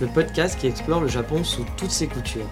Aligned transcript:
Le 0.00 0.08
podcast 0.08 0.58
qui 0.58 0.66
explore 0.66 1.00
le 1.00 1.06
Japon 1.06 1.44
sous 1.44 1.64
toutes 1.76 1.92
ses 1.92 2.08
coutures. 2.08 2.50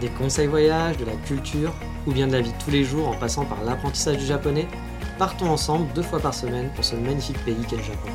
Des 0.00 0.08
conseils 0.08 0.46
voyages, 0.46 0.96
de 0.96 1.04
la 1.04 1.16
culture 1.16 1.74
ou 2.06 2.12
bien 2.12 2.26
de 2.26 2.32
la 2.32 2.40
vie 2.40 2.52
de 2.52 2.64
tous 2.64 2.70
les 2.70 2.82
jours 2.82 3.08
en 3.08 3.18
passant 3.18 3.44
par 3.44 3.62
l'apprentissage 3.62 4.16
du 4.16 4.24
japonais, 4.24 4.66
partons 5.18 5.50
ensemble 5.50 5.92
deux 5.92 6.02
fois 6.02 6.18
par 6.18 6.32
semaine 6.32 6.70
pour 6.74 6.86
ce 6.86 6.96
magnifique 6.96 7.44
pays 7.44 7.62
qu'est 7.68 7.76
le 7.76 7.82
Japon. 7.82 8.08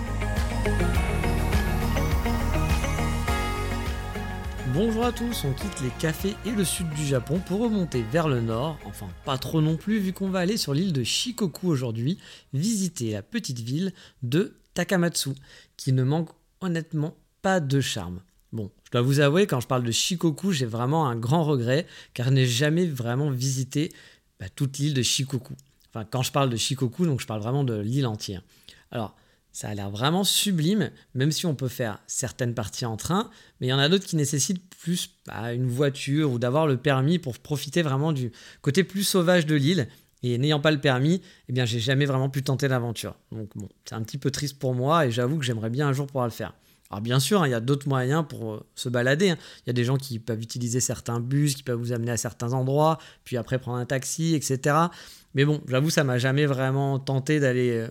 Bonjour 4.74 5.06
à 5.06 5.12
tous, 5.12 5.46
on 5.46 5.54
quitte 5.54 5.82
les 5.84 5.92
cafés 6.00 6.36
et 6.44 6.52
le 6.52 6.64
sud 6.64 6.90
du 6.90 7.06
Japon 7.06 7.40
pour 7.46 7.60
remonter 7.60 8.02
vers 8.02 8.28
le 8.28 8.42
nord, 8.42 8.80
enfin 8.86 9.08
pas 9.24 9.38
trop 9.38 9.62
non 9.62 9.78
plus 9.78 10.00
vu 10.00 10.14
qu'on 10.14 10.32
va 10.32 10.40
aller 10.40 10.58
sur 10.58 10.74
l'île 10.74 10.94
de 10.94 11.04
Shikoku 11.04 11.68
aujourd'hui, 11.68 12.18
visiter 12.54 13.12
la 13.12 13.22
petite 13.22 13.60
ville 13.60 13.94
de 14.24 14.58
Takamatsu, 14.74 15.30
qui 15.78 15.94
ne 15.94 16.02
manque 16.02 16.30
honnêtement 16.60 17.16
pas 17.44 17.60
de 17.60 17.80
charme. 17.80 18.20
Je 18.94 19.00
dois 19.00 19.08
vous 19.08 19.22
avouer, 19.22 19.48
quand 19.48 19.60
je 19.60 19.66
parle 19.66 19.82
de 19.82 19.92
Shikoku, 19.92 20.52
j'ai 20.52 20.68
vraiment 20.68 21.08
un 21.08 21.16
grand 21.16 21.44
regret, 21.44 21.88
car 22.14 22.28
je 22.28 22.32
n'ai 22.32 22.46
jamais 22.46 22.86
vraiment 22.86 23.32
visité 23.32 23.92
bah, 24.40 24.46
toute 24.56 24.78
l'île 24.78 24.94
de 24.94 25.02
Shikoku. 25.02 25.56
Enfin, 25.90 26.06
quand 26.06 26.22
je 26.22 26.32
parle 26.32 26.52
de 26.52 26.58
Shikoku, 26.58 27.08
donc 27.08 27.20
je 27.20 27.26
parle 27.26 27.42
vraiment 27.42 27.64
de 27.64 27.74
l'île 27.74 28.06
entière. 28.06 28.44
Alors, 28.92 29.16
ça 29.52 29.70
a 29.70 29.74
l'air 29.74 29.90
vraiment 29.90 30.24
sublime, 30.24 30.92
même 31.16 31.32
si 31.32 31.48
on 31.48 31.56
peut 31.56 31.70
faire 31.70 32.04
certaines 32.06 32.54
parties 32.54 32.86
en 32.86 32.96
train, 32.96 33.32
mais 33.60 33.66
il 33.66 33.70
y 33.72 33.74
en 33.74 33.80
a 33.80 33.90
d'autres 33.90 34.06
qui 34.06 34.16
nécessitent 34.16 34.64
plus 34.76 35.10
bah, 35.26 35.54
une 35.54 35.68
voiture 35.68 36.32
ou 36.32 36.38
d'avoir 36.38 36.68
le 36.68 36.78
permis 36.78 37.18
pour 37.18 37.40
profiter 37.40 37.82
vraiment 37.82 38.12
du 38.12 38.32
côté 38.62 38.84
plus 38.84 39.04
sauvage 39.04 39.48
de 39.48 39.56
l'île. 39.56 39.88
Et 40.22 40.38
n'ayant 40.38 40.60
pas 40.60 40.70
le 40.70 40.80
permis, 40.80 41.20
eh 41.50 41.52
bien, 41.52 41.66
j'ai 41.66 41.80
jamais 41.80 42.06
vraiment 42.06 42.30
pu 42.30 42.44
tenter 42.44 42.68
l'aventure. 42.68 43.16
Donc 43.32 43.50
bon, 43.56 43.70
c'est 43.86 43.96
un 43.96 44.04
petit 44.04 44.20
peu 44.20 44.30
triste 44.30 44.60
pour 44.60 44.76
moi 44.76 45.08
et 45.08 45.12
j'avoue 45.12 45.40
que 45.40 45.46
j'aimerais 45.46 45.72
bien 45.72 45.88
un 45.88 45.94
jour 45.94 46.06
pouvoir 46.06 46.26
le 46.26 46.32
faire. 46.32 46.54
Alors 46.94 47.02
bien 47.02 47.20
sûr, 47.20 47.42
hein, 47.42 47.48
il 47.48 47.52
y 47.52 47.56
a 47.56 47.60
d'autres 47.60 47.88
moyens 47.90 48.24
pour 48.30 48.54
euh, 48.54 48.64
se 48.76 48.88
balader. 48.88 49.32
hein. 49.32 49.38
Il 49.66 49.68
y 49.68 49.72
a 49.72 49.74
des 49.74 49.84
gens 49.84 49.98
qui 49.98 50.20
peuvent 50.20 50.44
utiliser 50.44 50.80
certains 50.80 51.20
bus, 51.20 51.56
qui 51.56 51.64
peuvent 51.64 51.80
vous 51.80 51.92
amener 51.92 52.12
à 52.12 52.18
certains 52.18 52.54
endroits, 52.54 53.00
puis 53.24 53.36
après 53.36 53.58
prendre 53.58 53.80
un 53.80 53.86
taxi, 53.88 54.36
etc. 54.36 54.76
Mais 55.34 55.44
bon, 55.44 55.60
j'avoue, 55.68 55.90
ça 55.90 56.04
m'a 56.04 56.20
jamais 56.20 56.46
vraiment 56.46 57.00
tenté 57.00 57.40
d'aller 57.40 57.72
euh, 57.72 57.88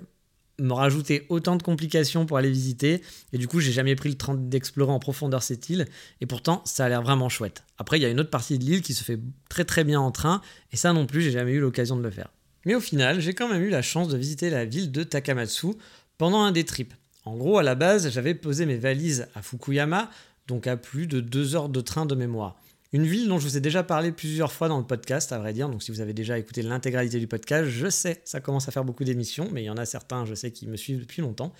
me 0.60 0.72
rajouter 0.72 1.26
autant 1.30 1.56
de 1.56 1.64
complications 1.64 2.26
pour 2.26 2.38
aller 2.38 2.50
visiter. 2.52 3.02
Et 3.32 3.38
du 3.38 3.48
coup, 3.48 3.58
j'ai 3.58 3.72
jamais 3.72 3.96
pris 3.96 4.08
le 4.08 4.14
temps 4.14 4.34
d'explorer 4.34 4.92
en 4.92 5.00
profondeur 5.00 5.42
cette 5.42 5.68
île. 5.68 5.86
Et 6.20 6.26
pourtant, 6.26 6.62
ça 6.64 6.84
a 6.84 6.88
l'air 6.88 7.02
vraiment 7.02 7.28
chouette. 7.28 7.64
Après, 7.78 7.98
il 7.98 8.02
y 8.02 8.06
a 8.06 8.08
une 8.08 8.20
autre 8.20 8.30
partie 8.30 8.56
de 8.56 8.64
l'île 8.64 8.82
qui 8.82 8.94
se 8.94 9.02
fait 9.02 9.18
très 9.48 9.64
très 9.64 9.82
bien 9.82 9.98
en 9.98 10.12
train. 10.12 10.42
Et 10.70 10.76
ça 10.76 10.92
non 10.92 11.06
plus, 11.06 11.22
j'ai 11.22 11.32
jamais 11.32 11.54
eu 11.54 11.60
l'occasion 11.60 11.96
de 11.96 12.02
le 12.02 12.10
faire. 12.12 12.28
Mais 12.66 12.76
au 12.76 12.80
final, 12.80 13.18
j'ai 13.20 13.34
quand 13.34 13.48
même 13.48 13.62
eu 13.62 13.70
la 13.70 13.82
chance 13.82 14.06
de 14.06 14.16
visiter 14.16 14.48
la 14.48 14.64
ville 14.64 14.92
de 14.92 15.02
Takamatsu 15.02 15.74
pendant 16.18 16.44
un 16.44 16.52
des 16.52 16.62
trips. 16.62 16.94
En 17.24 17.36
gros, 17.36 17.58
à 17.58 17.62
la 17.62 17.74
base, 17.74 18.10
j'avais 18.10 18.34
posé 18.34 18.66
mes 18.66 18.76
valises 18.76 19.28
à 19.34 19.42
Fukuyama, 19.42 20.10
donc 20.48 20.66
à 20.66 20.76
plus 20.76 21.06
de 21.06 21.20
deux 21.20 21.54
heures 21.54 21.68
de 21.68 21.80
train 21.80 22.06
de 22.06 22.14
mémoire. 22.14 22.60
Une 22.92 23.06
ville 23.06 23.26
dont 23.26 23.38
je 23.38 23.48
vous 23.48 23.56
ai 23.56 23.60
déjà 23.60 23.82
parlé 23.82 24.12
plusieurs 24.12 24.52
fois 24.52 24.68
dans 24.68 24.76
le 24.76 24.84
podcast, 24.84 25.32
à 25.32 25.38
vrai 25.38 25.54
dire. 25.54 25.68
Donc, 25.70 25.82
si 25.82 25.90
vous 25.90 26.00
avez 26.00 26.12
déjà 26.12 26.38
écouté 26.38 26.60
l'intégralité 26.60 27.18
du 27.18 27.26
podcast, 27.26 27.70
je 27.70 27.88
sais, 27.88 28.20
ça 28.24 28.40
commence 28.40 28.68
à 28.68 28.70
faire 28.70 28.84
beaucoup 28.84 29.04
d'émissions, 29.04 29.48
mais 29.50 29.62
il 29.62 29.66
y 29.66 29.70
en 29.70 29.78
a 29.78 29.86
certains, 29.86 30.26
je 30.26 30.34
sais, 30.34 30.50
qui 30.50 30.66
me 30.66 30.76
suivent 30.76 31.00
depuis 31.00 31.22
longtemps. 31.22 31.54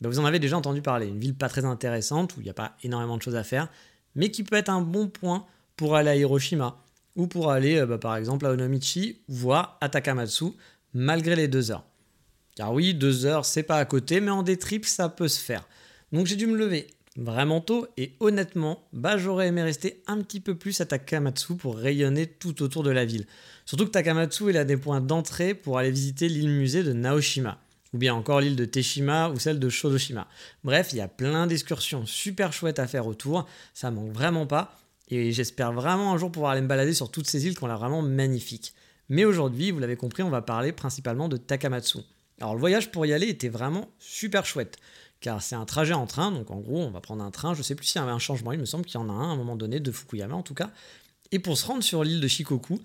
Ben, 0.00 0.08
vous 0.08 0.20
en 0.20 0.24
avez 0.24 0.38
déjà 0.38 0.56
entendu 0.56 0.82
parler. 0.82 1.06
Une 1.06 1.18
ville 1.18 1.34
pas 1.34 1.48
très 1.48 1.64
intéressante, 1.64 2.36
où 2.36 2.40
il 2.40 2.44
n'y 2.44 2.50
a 2.50 2.54
pas 2.54 2.76
énormément 2.84 3.16
de 3.16 3.22
choses 3.22 3.34
à 3.34 3.42
faire, 3.42 3.68
mais 4.14 4.30
qui 4.30 4.44
peut 4.44 4.54
être 4.54 4.68
un 4.68 4.80
bon 4.80 5.08
point 5.08 5.44
pour 5.76 5.96
aller 5.96 6.10
à 6.10 6.16
Hiroshima, 6.16 6.80
ou 7.16 7.26
pour 7.26 7.50
aller, 7.50 7.78
euh, 7.78 7.86
bah, 7.86 7.98
par 7.98 8.14
exemple, 8.14 8.46
à 8.46 8.50
Onomichi, 8.50 9.22
voire 9.28 9.78
à 9.80 9.88
Takamatsu, 9.88 10.52
malgré 10.94 11.34
les 11.34 11.48
deux 11.48 11.72
heures. 11.72 11.84
Car 12.56 12.72
oui, 12.72 12.94
deux 12.94 13.26
heures, 13.26 13.44
c'est 13.44 13.62
pas 13.62 13.76
à 13.76 13.84
côté, 13.84 14.20
mais 14.20 14.30
en 14.30 14.42
des 14.42 14.58
ça 14.84 15.08
peut 15.10 15.28
se 15.28 15.38
faire. 15.38 15.68
Donc 16.10 16.26
j'ai 16.26 16.36
dû 16.36 16.46
me 16.46 16.56
lever 16.56 16.86
vraiment 17.16 17.60
tôt 17.60 17.86
et 17.96 18.14
honnêtement, 18.20 18.82
bah 18.92 19.18
j'aurais 19.18 19.48
aimé 19.48 19.62
rester 19.62 20.02
un 20.06 20.18
petit 20.22 20.40
peu 20.40 20.54
plus 20.54 20.80
à 20.80 20.86
Takamatsu 20.86 21.56
pour 21.56 21.76
rayonner 21.76 22.26
tout 22.26 22.62
autour 22.62 22.82
de 22.82 22.90
la 22.90 23.04
ville. 23.04 23.26
Surtout 23.66 23.84
que 23.84 23.90
Takamatsu 23.90 24.48
est 24.48 24.52
l'un 24.54 24.64
des 24.64 24.76
points 24.78 25.00
d'entrée 25.02 25.54
pour 25.54 25.78
aller 25.78 25.90
visiter 25.90 26.28
l'île 26.28 26.48
musée 26.48 26.82
de 26.82 26.92
Naoshima, 26.92 27.58
ou 27.92 27.98
bien 27.98 28.14
encore 28.14 28.40
l'île 28.40 28.56
de 28.56 28.64
Teshima 28.64 29.30
ou 29.30 29.38
celle 29.38 29.58
de 29.58 29.68
Shodoshima. 29.68 30.26
Bref, 30.64 30.88
il 30.92 30.98
y 30.98 31.02
a 31.02 31.08
plein 31.08 31.46
d'excursions 31.46 32.06
super 32.06 32.54
chouettes 32.54 32.78
à 32.78 32.86
faire 32.86 33.06
autour, 33.06 33.46
ça 33.74 33.90
manque 33.90 34.12
vraiment 34.12 34.46
pas, 34.46 34.78
et 35.08 35.30
j'espère 35.32 35.72
vraiment 35.72 36.12
un 36.12 36.18
jour 36.18 36.32
pouvoir 36.32 36.52
aller 36.52 36.62
me 36.62 36.68
balader 36.68 36.94
sur 36.94 37.10
toutes 37.10 37.28
ces 37.28 37.46
îles 37.46 37.56
qui 37.56 37.64
ont 37.64 37.68
l'air 37.68 37.78
vraiment 37.78 38.02
magnifiques. 38.02 38.74
Mais 39.08 39.24
aujourd'hui, 39.24 39.70
vous 39.70 39.78
l'avez 39.78 39.96
compris, 39.96 40.22
on 40.22 40.30
va 40.30 40.42
parler 40.42 40.72
principalement 40.72 41.28
de 41.28 41.36
Takamatsu. 41.36 41.98
Alors 42.40 42.54
le 42.54 42.60
voyage 42.60 42.90
pour 42.90 43.06
y 43.06 43.12
aller 43.12 43.28
était 43.28 43.48
vraiment 43.48 43.88
super 43.98 44.44
chouette, 44.44 44.76
car 45.20 45.42
c'est 45.42 45.54
un 45.54 45.64
trajet 45.64 45.94
en 45.94 46.06
train, 46.06 46.30
donc 46.30 46.50
en 46.50 46.58
gros 46.60 46.82
on 46.82 46.90
va 46.90 47.00
prendre 47.00 47.24
un 47.24 47.30
train, 47.30 47.54
je 47.54 47.62
sais 47.62 47.74
plus 47.74 47.86
s'il 47.86 48.00
y 48.00 48.02
avait 48.02 48.12
un 48.12 48.18
changement, 48.18 48.52
il 48.52 48.58
me 48.58 48.66
semble 48.66 48.84
qu'il 48.84 49.00
y 49.00 49.02
en 49.02 49.08
a 49.08 49.12
un 49.12 49.30
à 49.30 49.32
un 49.32 49.36
moment 49.36 49.56
donné, 49.56 49.80
de 49.80 49.90
Fukuyama 49.90 50.34
en 50.34 50.42
tout 50.42 50.54
cas, 50.54 50.70
et 51.32 51.38
pour 51.38 51.56
se 51.56 51.66
rendre 51.66 51.82
sur 51.82 52.04
l'île 52.04 52.20
de 52.20 52.28
Shikoku, 52.28 52.78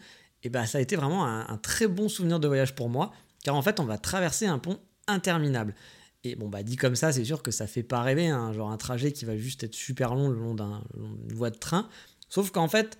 et 0.43 0.49
ben 0.49 0.65
ça 0.65 0.77
a 0.77 0.81
été 0.81 0.95
vraiment 0.95 1.25
un, 1.25 1.57
très 1.57 1.87
bon 1.87 2.09
souvenir 2.09 2.39
de 2.39 2.47
voyage 2.47 2.75
pour 2.75 2.89
moi, 2.89 3.11
car 3.43 3.55
en 3.55 3.61
fait 3.61 3.79
on 3.79 3.85
va 3.85 3.97
traverser 3.97 4.45
un 4.45 4.57
pont 4.57 4.79
interminable. 5.07 5.75
Et 6.23 6.35
bon, 6.35 6.49
bah 6.49 6.61
dit 6.61 6.75
comme 6.75 6.95
ça, 6.95 7.11
c'est 7.11 7.25
sûr 7.25 7.41
que 7.41 7.49
ça 7.49 7.65
fait 7.65 7.83
pas 7.83 8.01
rêver, 8.01 8.27
hein, 8.27 8.53
genre 8.53 8.71
un 8.71 8.77
trajet 8.77 9.11
qui 9.11 9.25
va 9.25 9.35
juste 9.35 9.63
être 9.63 9.73
super 9.73 10.13
long 10.13 10.29
le 10.29 10.35
long 10.35 10.53
d'un- 10.53 10.83
d'une 10.93 11.35
voie 11.35 11.49
de 11.49 11.57
train. 11.57 11.89
Sauf 12.29 12.51
qu'en 12.51 12.67
fait, 12.67 12.99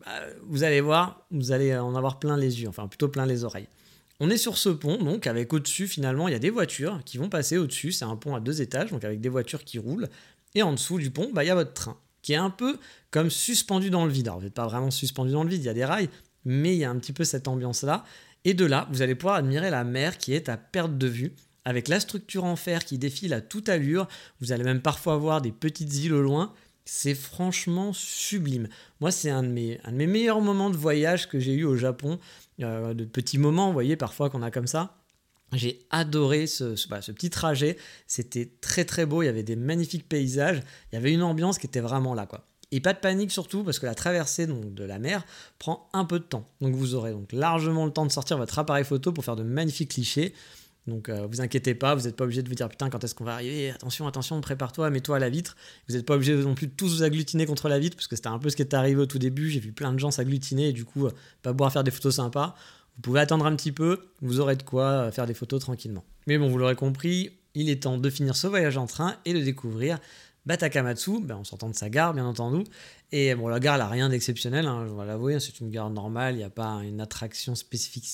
bah, 0.00 0.12
vous 0.42 0.62
allez 0.62 0.80
voir, 0.80 1.26
vous 1.30 1.52
allez 1.52 1.76
en 1.76 1.94
avoir 1.94 2.18
plein 2.18 2.38
les 2.38 2.62
yeux, 2.62 2.68
enfin 2.68 2.88
plutôt 2.88 3.08
plein 3.08 3.26
les 3.26 3.44
oreilles. 3.44 3.68
On 4.20 4.30
est 4.30 4.36
sur 4.36 4.56
ce 4.56 4.68
pont, 4.68 5.02
donc 5.02 5.26
avec 5.26 5.52
au-dessus, 5.52 5.88
finalement, 5.88 6.28
il 6.28 6.32
y 6.32 6.36
a 6.36 6.40
des 6.40 6.50
voitures 6.50 7.02
qui 7.04 7.18
vont 7.18 7.28
passer 7.28 7.58
au-dessus. 7.58 7.92
C'est 7.92 8.04
un 8.04 8.16
pont 8.16 8.34
à 8.34 8.40
deux 8.40 8.62
étages, 8.62 8.90
donc 8.90 9.04
avec 9.04 9.20
des 9.20 9.28
voitures 9.28 9.64
qui 9.64 9.78
roulent. 9.78 10.08
Et 10.54 10.62
en 10.62 10.72
dessous 10.72 10.98
du 10.98 11.10
pont, 11.10 11.30
bah, 11.32 11.42
il 11.42 11.48
y 11.48 11.50
a 11.50 11.54
votre 11.54 11.72
train, 11.72 11.98
qui 12.22 12.32
est 12.32 12.36
un 12.36 12.50
peu 12.50 12.78
comme 13.10 13.28
suspendu 13.28 13.90
dans 13.90 14.06
le 14.06 14.12
vide. 14.12 14.28
Alors, 14.28 14.38
vous 14.38 14.44
n'êtes 14.44 14.54
pas 14.54 14.66
vraiment 14.66 14.92
suspendu 14.92 15.32
dans 15.32 15.42
le 15.42 15.50
vide, 15.50 15.62
il 15.62 15.66
y 15.66 15.70
a 15.70 15.74
des 15.74 15.84
rails, 15.84 16.08
mais 16.44 16.74
il 16.74 16.78
y 16.78 16.84
a 16.84 16.90
un 16.90 16.96
petit 16.96 17.12
peu 17.12 17.24
cette 17.24 17.48
ambiance-là. 17.48 18.04
Et 18.44 18.54
de 18.54 18.64
là, 18.64 18.88
vous 18.92 19.02
allez 19.02 19.14
pouvoir 19.14 19.36
admirer 19.36 19.70
la 19.70 19.84
mer 19.84 20.16
qui 20.18 20.32
est 20.32 20.48
à 20.48 20.56
perte 20.56 20.96
de 20.96 21.06
vue, 21.08 21.34
avec 21.64 21.88
la 21.88 21.98
structure 21.98 22.44
en 22.44 22.56
fer 22.56 22.84
qui 22.84 22.98
défile 22.98 23.32
à 23.32 23.40
toute 23.40 23.68
allure. 23.68 24.06
Vous 24.40 24.52
allez 24.52 24.64
même 24.64 24.82
parfois 24.82 25.16
voir 25.16 25.40
des 25.40 25.50
petites 25.50 25.94
îles 25.96 26.12
au 26.12 26.22
loin. 26.22 26.52
C'est 26.84 27.14
franchement 27.14 27.92
sublime. 27.92 28.68
Moi, 29.00 29.10
c'est 29.10 29.30
un, 29.30 29.42
de 29.42 29.48
mes- 29.48 29.80
un 29.84 29.92
de 29.92 29.96
mes 29.96 30.06
meilleurs 30.06 30.40
moments 30.40 30.70
de 30.70 30.76
voyage 30.76 31.28
que 31.28 31.38
j'ai 31.38 31.54
eu 31.54 31.64
au 31.64 31.76
Japon. 31.76 32.18
Euh, 32.60 32.92
de 32.94 33.04
petits 33.04 33.38
moments, 33.38 33.68
vous 33.68 33.72
voyez, 33.72 33.96
parfois 33.96 34.28
qu'on 34.30 34.42
a 34.42 34.50
comme 34.50 34.66
ça. 34.66 34.96
J'ai 35.52 35.86
adoré 35.90 36.46
ce, 36.46 36.74
bah, 36.88 37.00
ce 37.00 37.12
petit 37.12 37.30
trajet. 37.30 37.78
C'était 38.06 38.50
très 38.60 38.84
très 38.84 39.06
beau. 39.06 39.22
Il 39.22 39.26
y 39.26 39.28
avait 39.28 39.42
des 39.42 39.56
magnifiques 39.56 40.08
paysages. 40.08 40.62
Il 40.92 40.96
y 40.96 40.98
avait 40.98 41.12
une 41.12 41.22
ambiance 41.22 41.58
qui 41.58 41.66
était 41.66 41.80
vraiment 41.80 42.14
là, 42.14 42.26
quoi. 42.26 42.46
Et 42.70 42.80
pas 42.80 42.92
de 42.92 42.98
panique 42.98 43.30
surtout 43.30 43.62
parce 43.62 43.78
que 43.78 43.86
la 43.86 43.94
traversée 43.94 44.46
donc, 44.48 44.74
de 44.74 44.84
la 44.84 44.98
mer 44.98 45.24
prend 45.60 45.88
un 45.92 46.04
peu 46.04 46.18
de 46.18 46.24
temps. 46.24 46.48
Donc 46.60 46.74
vous 46.74 46.96
aurez 46.96 47.12
donc 47.12 47.32
largement 47.32 47.86
le 47.86 47.92
temps 47.92 48.04
de 48.04 48.10
sortir 48.10 48.36
votre 48.36 48.58
appareil 48.58 48.84
photo 48.84 49.12
pour 49.12 49.24
faire 49.24 49.36
de 49.36 49.44
magnifiques 49.44 49.92
clichés. 49.92 50.34
Donc 50.86 51.08
euh, 51.08 51.26
vous 51.30 51.40
inquiétez 51.40 51.74
pas, 51.74 51.94
vous 51.94 52.04
n'êtes 52.04 52.16
pas 52.16 52.24
obligé 52.24 52.42
de 52.42 52.48
vous 52.48 52.54
dire 52.54 52.68
putain 52.68 52.90
quand 52.90 53.02
est-ce 53.02 53.14
qu'on 53.14 53.24
va 53.24 53.34
arriver, 53.34 53.70
attention, 53.70 54.06
attention, 54.06 54.40
prépare-toi, 54.40 54.90
mets-toi 54.90 55.16
à 55.16 55.18
la 55.18 55.30
vitre. 55.30 55.56
Vous 55.88 55.94
n'êtes 55.94 56.04
pas 56.04 56.14
obligé 56.14 56.34
non 56.34 56.54
plus 56.54 56.66
de 56.66 56.72
tous 56.72 56.96
vous 56.96 57.02
agglutiner 57.02 57.46
contre 57.46 57.68
la 57.68 57.78
vitre 57.78 57.96
parce 57.96 58.06
que 58.06 58.16
c'était 58.16 58.28
un 58.28 58.38
peu 58.38 58.50
ce 58.50 58.56
qui 58.56 58.62
est 58.62 58.74
arrivé 58.74 59.00
au 59.00 59.06
tout 59.06 59.18
début. 59.18 59.48
J'ai 59.48 59.60
vu 59.60 59.72
plein 59.72 59.92
de 59.92 59.98
gens 59.98 60.10
s'agglutiner 60.10 60.68
et 60.68 60.72
du 60.72 60.84
coup 60.84 61.06
euh, 61.06 61.10
pas 61.42 61.52
pouvoir 61.52 61.72
faire 61.72 61.84
des 61.84 61.90
photos 61.90 62.16
sympas. 62.16 62.54
Vous 62.96 63.02
pouvez 63.02 63.20
attendre 63.20 63.46
un 63.46 63.56
petit 63.56 63.72
peu, 63.72 64.00
vous 64.20 64.40
aurez 64.40 64.56
de 64.56 64.62
quoi 64.62 64.84
euh, 64.84 65.10
faire 65.10 65.26
des 65.26 65.34
photos 65.34 65.60
tranquillement. 65.60 66.04
Mais 66.26 66.38
bon, 66.38 66.48
vous 66.48 66.58
l'aurez 66.58 66.76
compris, 66.76 67.30
il 67.54 67.70
est 67.70 67.82
temps 67.82 67.98
de 67.98 68.10
finir 68.10 68.36
ce 68.36 68.46
voyage 68.46 68.76
en 68.76 68.86
train 68.86 69.16
et 69.24 69.32
de 69.32 69.40
découvrir 69.40 69.98
Batakamatsu, 70.46 71.20
ben, 71.22 71.38
on 71.40 71.44
s'entend 71.44 71.70
de 71.70 71.74
sa 71.74 71.88
gare 71.88 72.12
bien 72.12 72.26
entendu. 72.26 72.64
Et 73.12 73.34
bon, 73.34 73.48
la 73.48 73.60
gare, 73.60 73.78
n'a 73.78 73.88
rien 73.88 74.10
d'exceptionnel, 74.10 74.66
hein, 74.66 74.86
je 74.86 74.92
vais 74.92 75.06
l'avouer, 75.06 75.40
c'est 75.40 75.60
une 75.60 75.70
gare 75.70 75.88
normale, 75.88 76.34
il 76.34 76.38
n'y 76.38 76.44
a 76.44 76.50
pas 76.50 76.82
une 76.82 77.00
attraction 77.00 77.54
spécifique, 77.54 78.04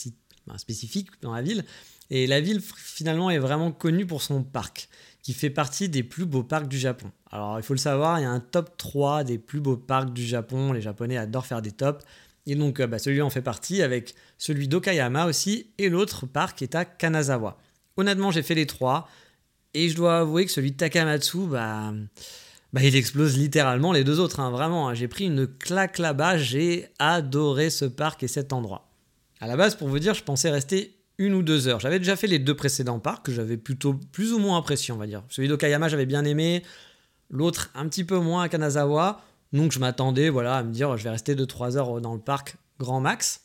spécifique 0.57 1.09
dans 1.23 1.33
la 1.33 1.43
ville. 1.43 1.65
Et 2.11 2.27
la 2.27 2.41
ville, 2.41 2.61
finalement, 2.61 3.31
est 3.31 3.39
vraiment 3.39 3.71
connue 3.71 4.05
pour 4.05 4.23
son 4.23 4.43
parc, 4.43 4.89
qui 5.23 5.33
fait 5.33 5.51
partie 5.51 5.89
des 5.89 6.03
plus 6.03 6.27
beaux 6.27 6.43
parcs 6.43 6.69
du 6.69 6.79
Japon. 6.79 7.13
Alors, 7.31 7.59
il 7.59 7.63
faut 7.63 7.75
le 7.75 7.79
savoir, 7.79 8.19
il 8.19 8.23
y 8.23 8.27
a 8.27 8.31
un 8.31 8.41
top 8.41 8.77
3 8.77 9.25
des 9.25 9.39
plus 9.39 9.61
beaux 9.61 9.77
parcs 9.77 10.13
du 10.13 10.25
Japon. 10.25 10.73
Les 10.73 10.81
Japonais 10.81 11.17
adorent 11.17 11.47
faire 11.47 11.63
des 11.63 11.73
tops. 11.73 12.05
Et 12.47 12.57
donc, 12.57 12.81
euh, 12.81 12.87
bah, 12.87 12.99
celui-là 12.99 13.25
en 13.25 13.31
fait 13.31 13.43
partie 13.43 13.83
avec 13.83 14.15
celui 14.39 14.67
d'Okayama 14.67 15.27
aussi, 15.27 15.71
et 15.79 15.89
l'autre 15.89 16.27
parc 16.27 16.63
est 16.63 16.75
à 16.75 16.85
Kanazawa. 16.85 17.59
Honnêtement, 17.97 18.31
j'ai 18.31 18.43
fait 18.43 18.55
les 18.55 18.67
trois, 18.67 19.09
et 19.75 19.89
je 19.89 19.97
dois 19.97 20.21
avouer 20.21 20.47
que 20.47 20.51
celui 20.51 20.73
de 20.73 20.77
Takamatsu, 20.77 21.47
bah, 21.47 21.93
bah 22.73 22.83
il 22.83 22.97
explose 22.97 23.37
littéralement 23.37 23.93
les 23.93 24.05
deux 24.05 24.19
autres. 24.19 24.41
Hein. 24.41 24.51
vraiment, 24.51 24.89
hein. 24.89 24.95
j'ai 24.95 25.09
pris 25.09 25.27
une 25.27 25.47
claque 25.47 25.99
là-bas, 25.99 26.39
j'ai 26.39 26.89
adoré 26.99 27.71
ce 27.71 27.85
parc 27.85 28.23
et 28.23 28.29
cet 28.29 28.53
endroit. 28.53 28.90
À 29.41 29.47
la 29.47 29.57
base, 29.57 29.75
pour 29.75 29.89
vous 29.89 29.99
dire, 29.99 30.15
je 30.15 30.23
pensais 30.23 30.51
rester 30.51 30.97
une 31.19 31.35
ou 31.35 31.43
deux 31.43 31.67
heures. 31.67 31.81
J'avais 31.81 31.99
déjà 31.99 32.17
fait 32.17 32.27
les 32.27 32.39
deux 32.39 32.55
précédents 32.55 32.99
parcs 32.99 33.25
que 33.25 33.33
j'avais 33.33 33.57
plutôt 33.57 33.95
plus 33.95 34.33
ou 34.33 34.39
moins 34.39 34.59
apprécié, 34.59 34.93
on 34.93 34.99
va 34.99 35.07
dire. 35.07 35.23
Celui 35.29 35.49
d'Okayama, 35.49 35.89
j'avais 35.89 36.07
bien 36.07 36.25
aimé, 36.25 36.63
l'autre 37.31 37.71
un 37.75 37.89
petit 37.89 38.05
peu 38.05 38.19
moins 38.19 38.43
à 38.43 38.49
Kanazawa. 38.49 39.23
Donc 39.53 39.73
je 39.73 39.79
m'attendais 39.79 40.29
voilà, 40.29 40.57
à 40.57 40.63
me 40.63 40.73
dire 40.73 40.97
je 40.97 41.05
vais 41.05 41.11
rester 41.11 41.35
2-3 41.35 41.77
heures 41.77 42.01
dans 42.01 42.15
le 42.15 42.21
parc 42.21 42.57
grand 42.79 43.01
max, 43.01 43.41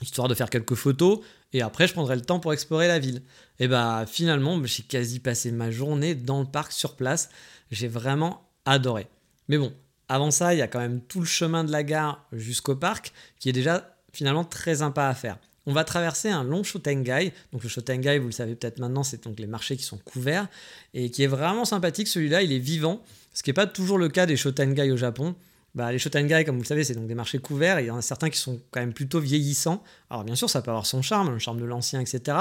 histoire 0.00 0.28
de 0.28 0.34
faire 0.34 0.50
quelques 0.50 0.74
photos, 0.74 1.20
et 1.52 1.62
après 1.62 1.86
je 1.86 1.92
prendrai 1.92 2.16
le 2.16 2.22
temps 2.22 2.40
pour 2.40 2.52
explorer 2.52 2.88
la 2.88 2.98
ville. 2.98 3.22
Et 3.60 3.68
bah 3.68 4.04
finalement 4.06 4.60
j'ai 4.64 4.82
quasi 4.82 5.20
passé 5.20 5.52
ma 5.52 5.70
journée 5.70 6.14
dans 6.14 6.40
le 6.40 6.46
parc 6.46 6.72
sur 6.72 6.96
place, 6.96 7.28
j'ai 7.70 7.88
vraiment 7.88 8.50
adoré. 8.64 9.06
Mais 9.48 9.58
bon, 9.58 9.72
avant 10.08 10.30
ça 10.30 10.54
il 10.54 10.58
y 10.58 10.62
a 10.62 10.68
quand 10.68 10.80
même 10.80 11.00
tout 11.02 11.20
le 11.20 11.26
chemin 11.26 11.62
de 11.62 11.70
la 11.70 11.84
gare 11.84 12.26
jusqu'au 12.32 12.74
parc 12.74 13.12
qui 13.38 13.48
est 13.48 13.52
déjà 13.52 13.96
finalement 14.12 14.44
très 14.44 14.76
sympa 14.76 15.06
à 15.06 15.14
faire. 15.14 15.38
On 15.66 15.72
va 15.72 15.84
traverser 15.84 16.30
un 16.30 16.44
long 16.44 16.62
Shotengai. 16.62 17.32
Donc 17.52 17.62
le 17.62 17.68
Shotengai, 17.68 18.18
vous 18.18 18.26
le 18.26 18.32
savez 18.32 18.54
peut-être 18.54 18.78
maintenant, 18.78 19.02
c'est 19.02 19.24
donc 19.24 19.38
les 19.38 19.46
marchés 19.46 19.76
qui 19.76 19.82
sont 19.82 19.98
couverts 19.98 20.48
et 20.94 21.10
qui 21.10 21.22
est 21.22 21.26
vraiment 21.26 21.66
sympathique. 21.66 22.08
Celui-là, 22.08 22.42
il 22.42 22.52
est 22.52 22.58
vivant, 22.58 23.02
ce 23.34 23.42
qui 23.42 23.50
n'est 23.50 23.54
pas 23.54 23.66
toujours 23.66 23.98
le 23.98 24.08
cas 24.08 24.24
des 24.24 24.36
Shotengai 24.36 24.90
au 24.90 24.96
Japon. 24.96 25.34
Bah, 25.74 25.92
les 25.92 25.98
Shotengai, 25.98 26.44
comme 26.46 26.56
vous 26.56 26.62
le 26.62 26.66
savez, 26.66 26.84
c'est 26.84 26.94
donc 26.94 27.06
des 27.06 27.14
marchés 27.14 27.38
couverts. 27.38 27.78
Et 27.78 27.84
il 27.84 27.86
y 27.88 27.90
en 27.90 27.98
a 27.98 28.02
certains 28.02 28.30
qui 28.30 28.38
sont 28.38 28.58
quand 28.70 28.80
même 28.80 28.94
plutôt 28.94 29.20
vieillissants. 29.20 29.82
Alors 30.08 30.24
bien 30.24 30.36
sûr, 30.36 30.48
ça 30.48 30.62
peut 30.62 30.70
avoir 30.70 30.86
son 30.86 31.02
charme, 31.02 31.30
le 31.32 31.38
charme 31.38 31.60
de 31.60 31.66
l'ancien, 31.66 32.00
etc. 32.00 32.38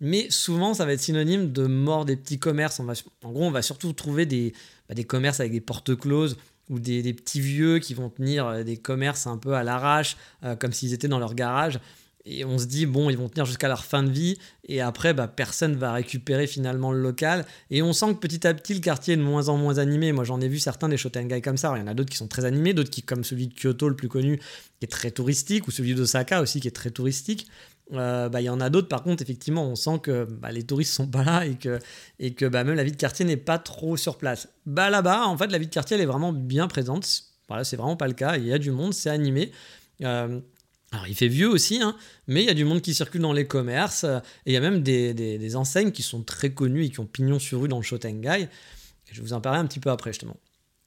Mais 0.00 0.28
souvent, 0.28 0.74
ça 0.74 0.84
va 0.84 0.92
être 0.92 1.00
synonyme 1.00 1.52
de 1.52 1.66
mort 1.66 2.04
des 2.04 2.16
petits 2.16 2.40
commerces. 2.40 2.80
en 2.80 3.32
gros, 3.32 3.44
on 3.44 3.52
va 3.52 3.62
surtout 3.62 3.92
trouver 3.92 4.26
des, 4.26 4.52
bah, 4.88 4.96
des 4.96 5.04
commerces 5.04 5.38
avec 5.38 5.52
des 5.52 5.60
portes 5.60 5.96
closes 5.96 6.36
ou 6.68 6.78
des, 6.78 7.14
petits 7.14 7.40
vieux 7.40 7.78
qui 7.78 7.94
vont 7.94 8.08
tenir 8.08 8.46
euh, 8.46 8.62
des 8.62 8.76
commerces 8.76 9.26
un 9.26 9.38
peu 9.38 9.54
à 9.54 9.62
l'arrache, 9.62 10.16
euh, 10.44 10.56
comme 10.56 10.72
s'ils 10.72 10.92
étaient 10.92 11.08
dans 11.08 11.18
leur 11.18 11.34
garage. 11.34 11.80
Et 12.28 12.44
on 12.44 12.58
se 12.58 12.66
dit, 12.66 12.86
bon, 12.86 13.08
ils 13.08 13.16
vont 13.16 13.28
tenir 13.28 13.46
jusqu'à 13.46 13.68
leur 13.68 13.84
fin 13.84 14.02
de 14.02 14.10
vie, 14.10 14.36
et 14.66 14.80
après, 14.80 15.14
bah, 15.14 15.28
personne 15.28 15.76
va 15.76 15.92
récupérer 15.92 16.48
finalement 16.48 16.90
le 16.90 17.00
local. 17.00 17.46
Et 17.70 17.82
on 17.82 17.92
sent 17.92 18.14
que 18.14 18.18
petit 18.18 18.44
à 18.48 18.52
petit, 18.52 18.74
le 18.74 18.80
quartier 18.80 19.14
est 19.14 19.16
de 19.16 19.22
moins 19.22 19.48
en 19.48 19.56
moins 19.56 19.78
animé. 19.78 20.10
Moi, 20.10 20.24
j'en 20.24 20.40
ai 20.40 20.48
vu 20.48 20.58
certains 20.58 20.88
des 20.88 20.96
Shotengai 20.96 21.40
comme 21.40 21.56
ça. 21.56 21.72
il 21.76 21.78
y 21.78 21.82
en 21.82 21.86
a 21.86 21.94
d'autres 21.94 22.10
qui 22.10 22.16
sont 22.16 22.26
très 22.26 22.44
animés, 22.44 22.74
d'autres 22.74 22.90
qui, 22.90 23.02
comme 23.02 23.22
celui 23.22 23.46
de 23.46 23.54
Kyoto, 23.54 23.88
le 23.88 23.94
plus 23.94 24.08
connu, 24.08 24.38
qui 24.38 24.84
est 24.84 24.88
très 24.90 25.12
touristique, 25.12 25.68
ou 25.68 25.70
celui 25.70 25.94
d'Osaka 25.94 26.42
aussi, 26.42 26.60
qui 26.60 26.66
est 26.66 26.72
très 26.72 26.90
touristique. 26.90 27.46
Euh, 27.92 28.28
bah, 28.28 28.40
il 28.40 28.44
y 28.44 28.48
en 28.48 28.60
a 28.60 28.68
d'autres, 28.68 28.88
par 28.88 29.02
contre, 29.02 29.22
effectivement, 29.22 29.64
on 29.64 29.76
sent 29.76 30.00
que 30.02 30.24
bah, 30.24 30.50
les 30.50 30.64
touristes 30.64 30.92
sont 30.92 31.06
pas 31.06 31.22
là 31.22 31.46
et 31.46 31.54
que, 31.54 31.78
et 32.18 32.34
que 32.34 32.44
bah, 32.44 32.64
même 32.64 32.74
la 32.74 32.84
vie 32.84 32.92
de 32.92 32.96
quartier 32.96 33.24
n'est 33.24 33.36
pas 33.36 33.58
trop 33.58 33.96
sur 33.96 34.18
place. 34.18 34.48
Bah, 34.66 34.90
là-bas, 34.90 35.26
en 35.26 35.36
fait, 35.38 35.46
la 35.48 35.58
vie 35.58 35.66
de 35.66 35.72
quartier, 35.72 35.94
elle 35.96 36.02
est 36.02 36.06
vraiment 36.06 36.32
bien 36.32 36.66
présente. 36.66 37.06
Voilà, 37.48 37.64
c'est 37.64 37.76
vraiment 37.76 37.96
pas 37.96 38.08
le 38.08 38.14
cas. 38.14 38.36
Il 38.36 38.46
y 38.46 38.52
a 38.52 38.58
du 38.58 38.72
monde, 38.72 38.92
c'est 38.92 39.10
animé. 39.10 39.52
Euh, 40.02 40.40
alors, 40.92 41.06
il 41.06 41.14
fait 41.14 41.28
vieux 41.28 41.48
aussi, 41.48 41.80
hein, 41.80 41.96
mais 42.26 42.42
il 42.42 42.46
y 42.46 42.50
a 42.50 42.54
du 42.54 42.64
monde 42.64 42.80
qui 42.80 42.94
circule 42.94 43.20
dans 43.20 43.32
les 43.32 43.46
commerces. 43.46 44.04
Euh, 44.04 44.18
et 44.46 44.50
il 44.50 44.54
y 44.54 44.56
a 44.56 44.60
même 44.60 44.82
des, 44.82 45.56
enseignes 45.56 45.92
qui 45.92 46.02
sont 46.02 46.22
très 46.22 46.50
connues 46.50 46.84
et 46.84 46.90
qui 46.90 47.00
ont 47.00 47.06
pignon 47.06 47.38
sur 47.38 47.60
rue 47.60 47.68
dans 47.68 47.76
le 47.76 47.82
Shotengai. 47.82 48.48
Je 49.10 49.20
vais 49.20 49.22
vous 49.22 49.32
en 49.32 49.40
parler 49.40 49.60
un 49.60 49.66
petit 49.66 49.80
peu 49.80 49.90
après, 49.90 50.10
justement. 50.10 50.36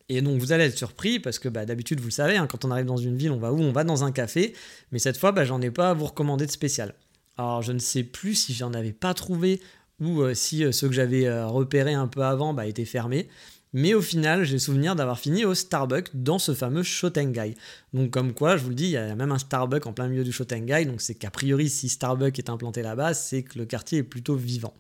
Et 0.10 0.22
donc, 0.22 0.40
vous 0.40 0.52
allez 0.52 0.66
être 0.66 0.78
surpris 0.78 1.20
parce 1.20 1.40
que 1.40 1.50
bah, 1.50 1.66
d'habitude, 1.66 2.00
vous 2.00 2.08
le 2.08 2.12
savez, 2.12 2.38
hein, 2.38 2.48
quand 2.48 2.66
on 2.66 2.72
arrive 2.72 2.86
dans 2.86 2.98
une 2.98 3.16
ville, 3.16 3.32
on 3.32 3.38
va 3.38 3.54
où? 3.54 3.62
On 3.62 3.72
va 3.72 3.84
dans 3.84 4.04
un 4.04 4.12
café. 4.12 4.54
Mais 4.92 5.00
cette 5.00 5.18
fois, 5.18 5.32
bah, 5.32 5.46
j'en 5.46 5.62
ai 5.62 5.72
pas 5.72 5.92
à 5.92 5.94
vous 5.94 6.06
recommander 6.06 6.46
de 6.46 6.52
spécial. 6.52 6.96
Alors, 7.38 7.62
je 7.62 7.72
ne 7.72 7.80
sais 7.80 8.04
plus 8.04 8.36
si 8.36 8.54
j'en 8.54 8.74
avais 8.74 8.92
pas 8.92 9.14
trouvé 9.14 9.62
ou 10.02 10.22
euh, 10.22 10.34
si 10.34 10.64
euh, 10.64 10.72
ceux 10.72 10.88
que 10.88 10.94
j'avais 10.94 11.44
repérés 11.44 11.94
un 11.94 12.08
peu 12.08 12.24
avant 12.24 12.54
bah, 12.54 12.66
étaient 12.66 12.86
fermés. 12.86 13.30
Mais 13.72 13.94
au 13.94 14.02
final, 14.02 14.46
j'ai 14.46 14.58
souvenir 14.58 14.96
d'avoir 14.96 15.20
fini 15.20 15.46
au 15.46 15.54
Starbucks 15.54 16.10
dans 16.16 16.40
ce 16.40 16.56
fameux 16.56 16.82
Shotengai. 16.82 17.56
Donc 17.94 18.10
comme 18.10 18.34
quoi, 18.34 18.58
je 18.58 18.64
vous 18.64 18.70
le 18.70 18.76
dis, 18.76 18.86
il 18.86 18.92
y 18.92 18.98
a 18.98 19.16
même 19.16 19.32
un 19.32 19.38
Starbucks 19.38 19.86
en 19.86 19.94
plein 19.94 20.08
milieu 20.08 20.24
du 20.24 20.32
Shotengai, 20.32 20.86
donc 20.86 21.02
c'est 21.02 21.14
qu'a 21.14 21.30
priori, 21.30 21.70
si 21.70 21.88
Starbucks 21.88 22.40
est 22.40 22.50
implanté 22.50 22.82
là-bas, 22.82 23.14
c'est 23.14 23.44
que 23.44 23.60
le 23.60 23.66
quartier 23.66 24.00
est 24.00 24.04
plutôt 24.04 24.36
vivant. 24.36 24.74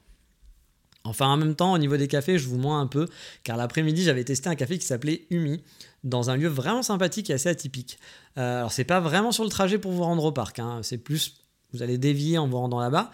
Enfin, 1.10 1.28
en 1.28 1.38
même 1.38 1.56
temps, 1.56 1.74
au 1.74 1.78
niveau 1.78 1.98
des 1.98 2.08
cafés, 2.08 2.38
je 2.38 2.48
vous 2.48 2.58
moins 2.58 2.82
un 2.82 2.88
peu, 2.88 3.08
car 3.44 3.58
l'après-midi, 3.58 4.04
j'avais 4.04 4.24
testé 4.24 4.50
un 4.50 4.56
café 4.56 4.78
qui 4.78 4.86
s'appelait 4.86 5.26
Umi, 5.30 5.62
dans 6.04 6.30
un 6.30 6.38
lieu 6.38 6.48
vraiment 6.48 6.84
sympathique 6.84 7.30
et 7.30 7.34
assez 7.34 7.50
atypique. 7.50 8.00
Euh, 8.38 8.60
alors, 8.60 8.72
c'est 8.72 8.84
pas 8.84 9.00
vraiment 9.00 9.32
sur 9.32 9.44
le 9.44 9.50
trajet 9.50 9.80
pour 9.80 9.92
vous 9.92 10.04
rendre 10.04 10.24
au 10.24 10.32
parc, 10.32 10.60
hein. 10.60 10.82
c'est 10.84 10.98
plus, 10.98 11.36
vous 11.74 11.84
allez 11.84 11.98
dévier 11.98 12.38
en 12.38 12.48
vous 12.48 12.58
rendant 12.58 12.80
là-bas, 12.80 13.12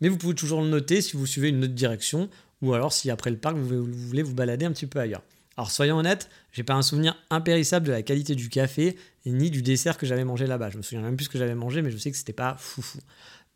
mais 0.00 0.08
vous 0.08 0.18
pouvez 0.18 0.34
toujours 0.34 0.60
le 0.62 0.68
noter 0.68 1.00
si 1.00 1.16
vous 1.16 1.26
suivez 1.26 1.48
une 1.48 1.64
autre 1.64 1.74
direction, 1.74 2.28
ou 2.62 2.74
alors 2.74 2.92
si 2.92 3.10
après 3.10 3.30
le 3.30 3.38
parc 3.38 3.56
vous 3.56 3.84
voulez 3.84 4.22
vous 4.22 4.34
balader 4.34 4.66
un 4.66 4.72
petit 4.72 4.86
peu 4.86 5.00
ailleurs. 5.00 5.22
Alors 5.56 5.72
soyons 5.72 5.98
honnêtes, 5.98 6.28
j'ai 6.52 6.62
pas 6.62 6.74
un 6.74 6.82
souvenir 6.82 7.16
impérissable 7.30 7.86
de 7.86 7.92
la 7.92 8.02
qualité 8.02 8.36
du 8.36 8.48
café 8.48 8.96
ni 9.26 9.50
du 9.50 9.60
dessert 9.60 9.98
que 9.98 10.06
j'avais 10.06 10.24
mangé 10.24 10.46
là-bas. 10.46 10.70
Je 10.70 10.76
me 10.76 10.82
souviens 10.82 11.02
même 11.02 11.16
plus 11.16 11.24
ce 11.24 11.30
que 11.30 11.38
j'avais 11.38 11.56
mangé, 11.56 11.82
mais 11.82 11.90
je 11.90 11.96
sais 11.96 12.10
que 12.12 12.16
c'était 12.16 12.32
pas 12.32 12.54
foufou. 12.58 12.98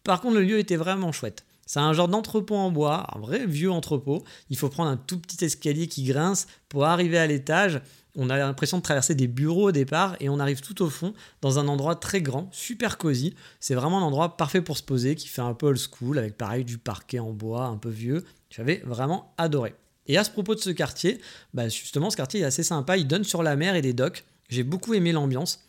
Par 0.02 0.20
contre, 0.20 0.34
le 0.34 0.42
lieu 0.42 0.58
était 0.58 0.76
vraiment 0.76 1.12
chouette. 1.12 1.44
C'est 1.72 1.80
un 1.80 1.94
genre 1.94 2.08
d'entrepôt 2.08 2.56
en 2.56 2.70
bois, 2.70 3.06
un 3.16 3.18
vrai 3.18 3.46
vieux 3.46 3.72
entrepôt. 3.72 4.22
Il 4.50 4.58
faut 4.58 4.68
prendre 4.68 4.90
un 4.90 4.98
tout 4.98 5.18
petit 5.18 5.42
escalier 5.42 5.86
qui 5.86 6.04
grince 6.04 6.46
pour 6.68 6.84
arriver 6.84 7.16
à 7.16 7.26
l'étage. 7.26 7.80
On 8.14 8.28
a 8.28 8.36
l'impression 8.36 8.76
de 8.76 8.82
traverser 8.82 9.14
des 9.14 9.26
bureaux 9.26 9.68
au 9.68 9.72
départ 9.72 10.14
et 10.20 10.28
on 10.28 10.38
arrive 10.38 10.60
tout 10.60 10.82
au 10.82 10.90
fond 10.90 11.14
dans 11.40 11.58
un 11.58 11.68
endroit 11.68 11.94
très 11.94 12.20
grand, 12.20 12.50
super 12.52 12.98
cosy. 12.98 13.34
C'est 13.58 13.74
vraiment 13.74 14.00
un 14.00 14.02
endroit 14.02 14.36
parfait 14.36 14.60
pour 14.60 14.76
se 14.76 14.82
poser 14.82 15.14
qui 15.14 15.28
fait 15.28 15.40
un 15.40 15.54
peu 15.54 15.68
old 15.68 15.78
school 15.78 16.18
avec 16.18 16.36
pareil 16.36 16.66
du 16.66 16.76
parquet 16.76 17.20
en 17.20 17.32
bois 17.32 17.64
un 17.64 17.78
peu 17.78 17.88
vieux. 17.88 18.22
J'avais 18.50 18.82
vraiment 18.84 19.32
adoré. 19.38 19.74
Et 20.08 20.18
à 20.18 20.24
ce 20.24 20.30
propos 20.30 20.54
de 20.54 20.60
ce 20.60 20.68
quartier, 20.68 21.22
bah 21.54 21.70
justement 21.70 22.10
ce 22.10 22.18
quartier 22.18 22.40
est 22.40 22.44
assez 22.44 22.64
sympa, 22.64 22.98
il 22.98 23.08
donne 23.08 23.24
sur 23.24 23.42
la 23.42 23.56
mer 23.56 23.76
et 23.76 23.82
des 23.82 23.94
docks. 23.94 24.26
J'ai 24.50 24.62
beaucoup 24.62 24.92
aimé 24.92 25.12
l'ambiance. 25.12 25.64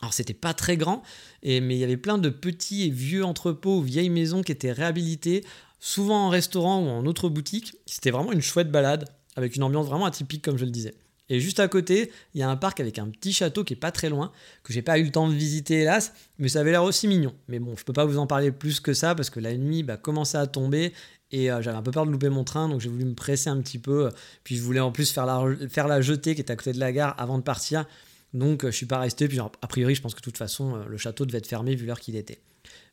Alors 0.00 0.12
c'était 0.12 0.34
pas 0.34 0.54
très 0.54 0.76
grand, 0.76 1.02
mais 1.42 1.60
il 1.60 1.78
y 1.78 1.84
avait 1.84 1.96
plein 1.96 2.18
de 2.18 2.28
petits 2.28 2.84
et 2.84 2.90
vieux 2.90 3.24
entrepôts 3.24 3.78
ou 3.78 3.82
vieilles 3.82 4.10
maisons 4.10 4.42
qui 4.42 4.52
étaient 4.52 4.72
réhabilitées, 4.72 5.44
souvent 5.80 6.26
en 6.26 6.28
restaurant 6.28 6.84
ou 6.84 6.88
en 6.88 7.06
autre 7.06 7.28
boutique. 7.28 7.76
C'était 7.86 8.10
vraiment 8.10 8.32
une 8.32 8.42
chouette 8.42 8.70
balade, 8.70 9.08
avec 9.36 9.56
une 9.56 9.62
ambiance 9.62 9.86
vraiment 9.86 10.06
atypique 10.06 10.44
comme 10.44 10.58
je 10.58 10.64
le 10.64 10.70
disais. 10.70 10.94
Et 11.30 11.40
juste 11.40 11.58
à 11.58 11.68
côté, 11.68 12.12
il 12.34 12.40
y 12.40 12.42
a 12.42 12.50
un 12.50 12.56
parc 12.56 12.80
avec 12.80 12.98
un 12.98 13.08
petit 13.08 13.32
château 13.32 13.64
qui 13.64 13.72
est 13.72 13.76
pas 13.76 13.90
très 13.90 14.10
loin, 14.10 14.30
que 14.62 14.72
j'ai 14.72 14.82
pas 14.82 14.98
eu 14.98 15.04
le 15.04 15.10
temps 15.10 15.28
de 15.28 15.32
visiter 15.34 15.80
hélas, 15.80 16.12
mais 16.38 16.48
ça 16.48 16.60
avait 16.60 16.70
l'air 16.70 16.84
aussi 16.84 17.08
mignon. 17.08 17.32
Mais 17.48 17.58
bon, 17.58 17.76
je 17.76 17.84
peux 17.84 17.94
pas 17.94 18.04
vous 18.04 18.18
en 18.18 18.26
parler 18.26 18.52
plus 18.52 18.80
que 18.80 18.92
ça 18.92 19.14
parce 19.14 19.30
que 19.30 19.40
la 19.40 19.56
nuit 19.56 19.82
bah, 19.82 19.96
commençait 19.96 20.36
à 20.36 20.46
tomber 20.46 20.92
et 21.30 21.50
euh, 21.50 21.62
j'avais 21.62 21.78
un 21.78 21.82
peu 21.82 21.90
peur 21.90 22.04
de 22.04 22.10
louper 22.10 22.28
mon 22.28 22.44
train, 22.44 22.68
donc 22.68 22.80
j'ai 22.80 22.90
voulu 22.90 23.06
me 23.06 23.14
presser 23.14 23.48
un 23.48 23.60
petit 23.60 23.78
peu. 23.78 24.10
Puis 24.44 24.56
je 24.56 24.62
voulais 24.62 24.80
en 24.80 24.92
plus 24.92 25.10
faire 25.10 25.24
la, 25.24 25.42
faire 25.70 25.88
la 25.88 26.02
jetée 26.02 26.34
qui 26.34 26.42
est 26.42 26.50
à 26.50 26.56
côté 26.56 26.72
de 26.72 26.80
la 26.80 26.92
gare 26.92 27.14
avant 27.18 27.38
de 27.38 27.42
partir. 27.42 27.86
Donc 28.34 28.64
euh, 28.64 28.70
je 28.70 28.76
suis 28.76 28.86
pas 28.86 28.98
resté. 28.98 29.28
Puis 29.28 29.38
a 29.38 29.66
priori, 29.66 29.94
je 29.94 30.02
pense 30.02 30.14
que 30.14 30.20
de 30.20 30.24
toute 30.24 30.36
façon, 30.36 30.76
euh, 30.76 30.84
le 30.86 30.98
château 30.98 31.24
devait 31.24 31.38
être 31.38 31.46
fermé 31.46 31.74
vu 31.74 31.86
l'heure 31.86 32.00
qu'il 32.00 32.16
était. 32.16 32.40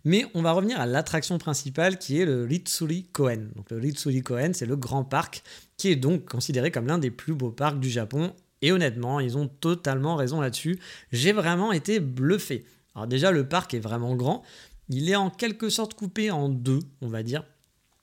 Mais 0.04 0.26
on 0.34 0.42
va 0.42 0.52
revenir 0.54 0.80
à 0.80 0.86
l'attraction 0.86 1.38
principale 1.38 1.98
qui 1.98 2.20
est 2.20 2.26
le 2.26 2.46
Ritsuri 2.46 3.06
Koen. 3.12 3.52
Donc 3.56 3.70
le 3.70 3.78
Ritsuri 3.78 4.22
Koen, 4.22 4.54
c'est 4.54 4.66
le 4.66 4.76
grand 4.76 5.04
parc 5.04 5.44
qui 5.78 5.90
est 5.90 5.96
donc 5.96 6.26
considéré 6.26 6.72
comme 6.72 6.88
l'un 6.88 6.98
des 6.98 7.12
plus 7.12 7.34
beaux 7.34 7.52
parcs 7.52 7.80
du 7.80 7.90
Japon. 7.90 8.34
Et 8.62 8.72
honnêtement, 8.72 9.20
ils 9.20 9.38
ont 9.38 9.48
totalement 9.48 10.16
raison 10.16 10.40
là-dessus. 10.40 10.80
J'ai 11.12 11.32
vraiment 11.32 11.72
été 11.72 12.00
bluffé. 12.00 12.64
Alors 12.96 13.08
déjà, 13.08 13.32
le 13.32 13.48
parc 13.48 13.74
est 13.74 13.80
vraiment 13.80 14.16
grand. 14.16 14.44
Il 14.90 15.10
est 15.10 15.16
en 15.16 15.30
quelque 15.30 15.70
sorte 15.70 15.94
coupé 15.94 16.32
en 16.32 16.50
deux, 16.50 16.80
on 17.02 17.08
va 17.08 17.24
dire. 17.24 17.44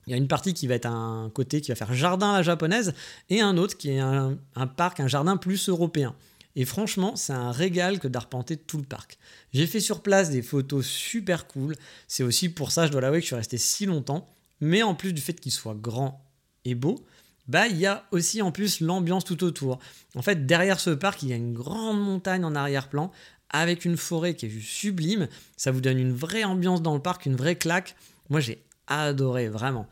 Il 0.07 0.12
y 0.12 0.14
a 0.14 0.16
une 0.16 0.26
partie 0.26 0.54
qui 0.54 0.66
va 0.66 0.75
être 0.75 0.87
un 0.87 1.30
côté 1.35 1.61
qui 1.61 1.71
va 1.71 1.75
faire 1.75 1.92
jardin 1.92 2.30
à 2.30 2.38
la 2.38 2.42
japonaise 2.42 2.95
et 3.28 3.42
un 3.42 3.59
autre 3.59 3.76
qui 3.76 3.90
est 3.90 3.99
un, 3.99 4.38
parc, 4.75 5.00
un 5.00 5.07
jardin 5.07 5.37
plus 5.37 5.68
européen. 5.68 6.14
Et 6.60 6.64
franchement, 6.64 7.14
c'est 7.14 7.32
un 7.32 7.52
régal 7.52 8.00
que 8.00 8.08
d'arpenter 8.08 8.56
tout 8.56 8.78
le 8.78 8.82
parc. 8.82 9.16
J'ai 9.52 9.68
fait 9.68 9.78
sur 9.78 10.02
place 10.02 10.28
des 10.30 10.42
photos 10.42 10.84
super 10.84 11.46
cool. 11.46 11.76
C'est 12.08 12.24
aussi 12.24 12.48
pour 12.48 12.72
ça, 12.72 12.88
je 12.88 12.90
dois 12.90 13.00
l'avouer, 13.00 13.18
que 13.18 13.22
je 13.22 13.28
suis 13.28 13.36
resté 13.36 13.58
si 13.58 13.86
longtemps. 13.86 14.26
Mais 14.60 14.82
en 14.82 14.96
plus 14.96 15.12
du 15.12 15.20
fait 15.20 15.34
qu'il 15.34 15.52
soit 15.52 15.76
grand 15.76 16.20
et 16.64 16.74
beau, 16.74 16.98
bah 17.46 17.68
il 17.68 17.76
y 17.76 17.86
a 17.86 18.08
aussi 18.10 18.42
en 18.42 18.50
plus 18.50 18.80
l'ambiance 18.80 19.24
tout 19.24 19.44
autour. 19.44 19.78
En 20.16 20.22
fait, 20.22 20.46
derrière 20.46 20.80
ce 20.80 20.90
parc, 20.90 21.22
il 21.22 21.28
y 21.28 21.32
a 21.32 21.36
une 21.36 21.52
grande 21.52 22.00
montagne 22.00 22.44
en 22.44 22.56
arrière-plan 22.56 23.12
avec 23.50 23.84
une 23.84 23.96
forêt 23.96 24.34
qui 24.34 24.46
est 24.46 24.50
juste 24.50 24.72
sublime. 24.72 25.28
Ça 25.56 25.70
vous 25.70 25.80
donne 25.80 26.00
une 26.00 26.12
vraie 26.12 26.42
ambiance 26.42 26.82
dans 26.82 26.96
le 26.96 27.00
parc, 27.00 27.26
une 27.26 27.36
vraie 27.36 27.54
claque. 27.54 27.94
Moi, 28.30 28.40
j'ai 28.40 28.64
adoré, 28.88 29.48
vraiment. 29.48 29.86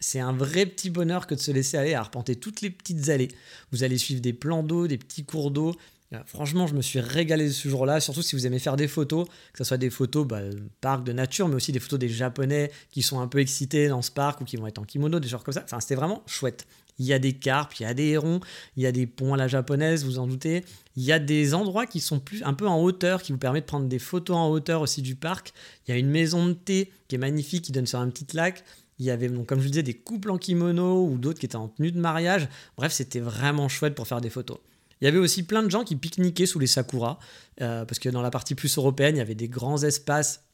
C'est 0.00 0.20
un 0.20 0.34
vrai 0.34 0.66
petit 0.66 0.90
bonheur 0.90 1.26
que 1.26 1.34
de 1.34 1.40
se 1.40 1.50
laisser 1.50 1.78
aller 1.78 1.94
à 1.94 2.00
arpenter 2.00 2.36
toutes 2.36 2.60
les 2.60 2.68
petites 2.68 3.08
allées. 3.08 3.28
Vous 3.72 3.84
allez 3.84 3.96
suivre 3.96 4.20
des 4.20 4.34
plans 4.34 4.62
d'eau, 4.62 4.86
des 4.86 4.98
petits 4.98 5.24
cours 5.24 5.50
d'eau. 5.50 5.74
Euh, 6.12 6.18
franchement, 6.26 6.66
je 6.66 6.74
me 6.74 6.82
suis 6.82 6.98
régalé 6.98 7.50
ce 7.50 7.68
jour-là, 7.68 8.00
surtout 8.00 8.22
si 8.22 8.34
vous 8.34 8.46
aimez 8.46 8.58
faire 8.58 8.76
des 8.76 8.88
photos, 8.88 9.28
que 9.52 9.58
ce 9.58 9.64
soit 9.64 9.76
des 9.76 9.90
photos 9.90 10.26
bah, 10.26 10.40
parc 10.80 11.04
de 11.04 11.12
nature, 11.12 11.46
mais 11.46 11.54
aussi 11.54 11.70
des 11.70 11.78
photos 11.78 12.00
des 12.00 12.08
Japonais 12.08 12.72
qui 12.90 13.02
sont 13.02 13.20
un 13.20 13.28
peu 13.28 13.38
excités 13.38 13.88
dans 13.88 14.02
ce 14.02 14.10
parc 14.10 14.40
ou 14.40 14.44
qui 14.44 14.56
vont 14.56 14.66
être 14.66 14.78
en 14.78 14.84
kimono, 14.84 15.20
des 15.20 15.28
genres 15.28 15.44
comme 15.44 15.54
ça. 15.54 15.62
Enfin, 15.64 15.78
c'était 15.78 15.94
vraiment 15.94 16.22
chouette. 16.26 16.66
Il 16.98 17.06
y 17.06 17.12
a 17.12 17.18
des 17.18 17.32
carpes, 17.32 17.74
il 17.80 17.84
y 17.84 17.86
a 17.86 17.94
des 17.94 18.08
hérons, 18.08 18.40
il 18.76 18.82
y 18.82 18.86
a 18.86 18.92
des 18.92 19.06
ponts 19.06 19.32
à 19.32 19.36
la 19.36 19.48
japonaise, 19.48 20.04
vous 20.04 20.18
en 20.18 20.26
doutez. 20.26 20.64
Il 20.96 21.04
y 21.04 21.12
a 21.12 21.18
des 21.18 21.54
endroits 21.54 21.86
qui 21.86 22.00
sont 22.00 22.18
plus 22.18 22.42
un 22.42 22.52
peu 22.54 22.66
en 22.66 22.78
hauteur, 22.82 23.22
qui 23.22 23.32
vous 23.32 23.38
permettent 23.38 23.64
de 23.64 23.68
prendre 23.68 23.86
des 23.86 23.98
photos 23.98 24.36
en 24.36 24.50
hauteur 24.50 24.82
aussi 24.82 25.00
du 25.00 25.14
parc. 25.14 25.54
Il 25.86 25.92
y 25.92 25.94
a 25.94 25.96
une 25.96 26.10
maison 26.10 26.46
de 26.46 26.52
thé 26.52 26.90
qui 27.08 27.14
est 27.14 27.18
magnifique, 27.18 27.64
qui 27.64 27.72
donne 27.72 27.86
sur 27.86 28.00
un 28.00 28.10
petit 28.10 28.26
lac. 28.36 28.64
Il 28.98 29.06
y 29.06 29.10
avait, 29.10 29.28
donc, 29.28 29.46
comme 29.46 29.60
je 29.60 29.64
vous 29.64 29.70
disais, 29.70 29.82
des 29.82 29.94
couples 29.94 30.30
en 30.30 30.36
kimono 30.36 31.06
ou 31.06 31.16
d'autres 31.16 31.38
qui 31.38 31.46
étaient 31.46 31.56
en 31.56 31.68
tenue 31.68 31.92
de 31.92 31.98
mariage. 31.98 32.48
Bref, 32.76 32.92
c'était 32.92 33.20
vraiment 33.20 33.68
chouette 33.70 33.94
pour 33.94 34.06
faire 34.06 34.20
des 34.20 34.28
photos. 34.28 34.58
Il 35.00 35.06
y 35.06 35.08
avait 35.08 35.18
aussi 35.18 35.42
plein 35.42 35.62
de 35.62 35.70
gens 35.70 35.84
qui 35.84 35.96
pique-niquaient 35.96 36.46
sous 36.46 36.58
les 36.58 36.66
sakuras, 36.66 37.18
euh, 37.60 37.84
parce 37.84 37.98
que 37.98 38.08
dans 38.08 38.22
la 38.22 38.30
partie 38.30 38.54
plus 38.54 38.76
européenne, 38.76 39.16
il 39.16 39.18
y 39.18 39.22
avait 39.22 39.34
des 39.34 39.48
grands 39.48 39.82
espaces, 39.82 40.44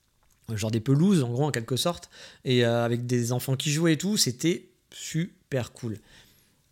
euh, 0.50 0.56
genre 0.56 0.70
des 0.70 0.80
pelouses 0.80 1.22
en 1.22 1.30
gros 1.30 1.44
en 1.44 1.50
quelque 1.50 1.76
sorte, 1.76 2.10
et 2.44 2.64
euh, 2.64 2.84
avec 2.84 3.06
des 3.06 3.32
enfants 3.32 3.56
qui 3.56 3.70
jouaient 3.70 3.94
et 3.94 3.98
tout, 3.98 4.16
c'était 4.16 4.68
super 4.92 5.72
cool. 5.72 5.98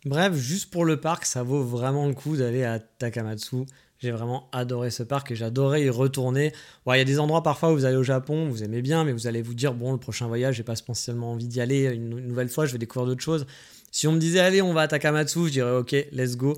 Bref, 0.05 0.35
juste 0.35 0.69
pour 0.69 0.85
le 0.85 1.01
parc, 1.01 1.25
ça 1.25 1.43
vaut 1.43 1.63
vraiment 1.63 2.07
le 2.07 2.13
coup 2.13 2.37
d'aller 2.37 2.63
à 2.63 2.79
Takamatsu. 2.79 3.65
J'ai 3.97 4.11
vraiment 4.11 4.49
adoré 4.51 4.91
ce 4.91 5.01
parc 5.01 5.31
et 5.31 5.35
j'adorais 5.35 5.83
y 5.83 5.89
retourner. 5.89 6.53
Il 6.85 6.95
y 6.95 6.99
a 6.99 7.05
des 7.05 7.17
endroits 7.17 7.41
parfois 7.41 7.71
où 7.71 7.75
vous 7.75 7.85
allez 7.85 7.95
au 7.95 8.03
Japon, 8.03 8.49
vous 8.49 8.63
aimez 8.63 8.83
bien, 8.83 9.03
mais 9.03 9.13
vous 9.13 9.25
allez 9.25 9.41
vous 9.41 9.55
dire, 9.55 9.73
bon, 9.73 9.93
le 9.93 9.97
prochain 9.97 10.27
voyage, 10.27 10.55
j'ai 10.55 10.63
pas 10.63 10.75
spécialement 10.75 11.31
envie 11.31 11.47
d'y 11.47 11.59
aller 11.59 11.85
une, 11.85 12.19
une 12.19 12.27
nouvelle 12.27 12.49
fois, 12.49 12.67
je 12.67 12.71
vais 12.71 12.77
découvrir 12.77 13.07
d'autres 13.07 13.23
choses. 13.23 13.47
Si 13.91 14.07
on 14.07 14.11
me 14.11 14.19
disait, 14.19 14.41
allez, 14.41 14.61
on 14.61 14.73
va 14.73 14.81
à 14.81 14.87
Takamatsu, 14.87 15.47
je 15.47 15.51
dirais, 15.53 15.77
ok, 15.77 15.95
let's 16.11 16.37
go 16.37 16.55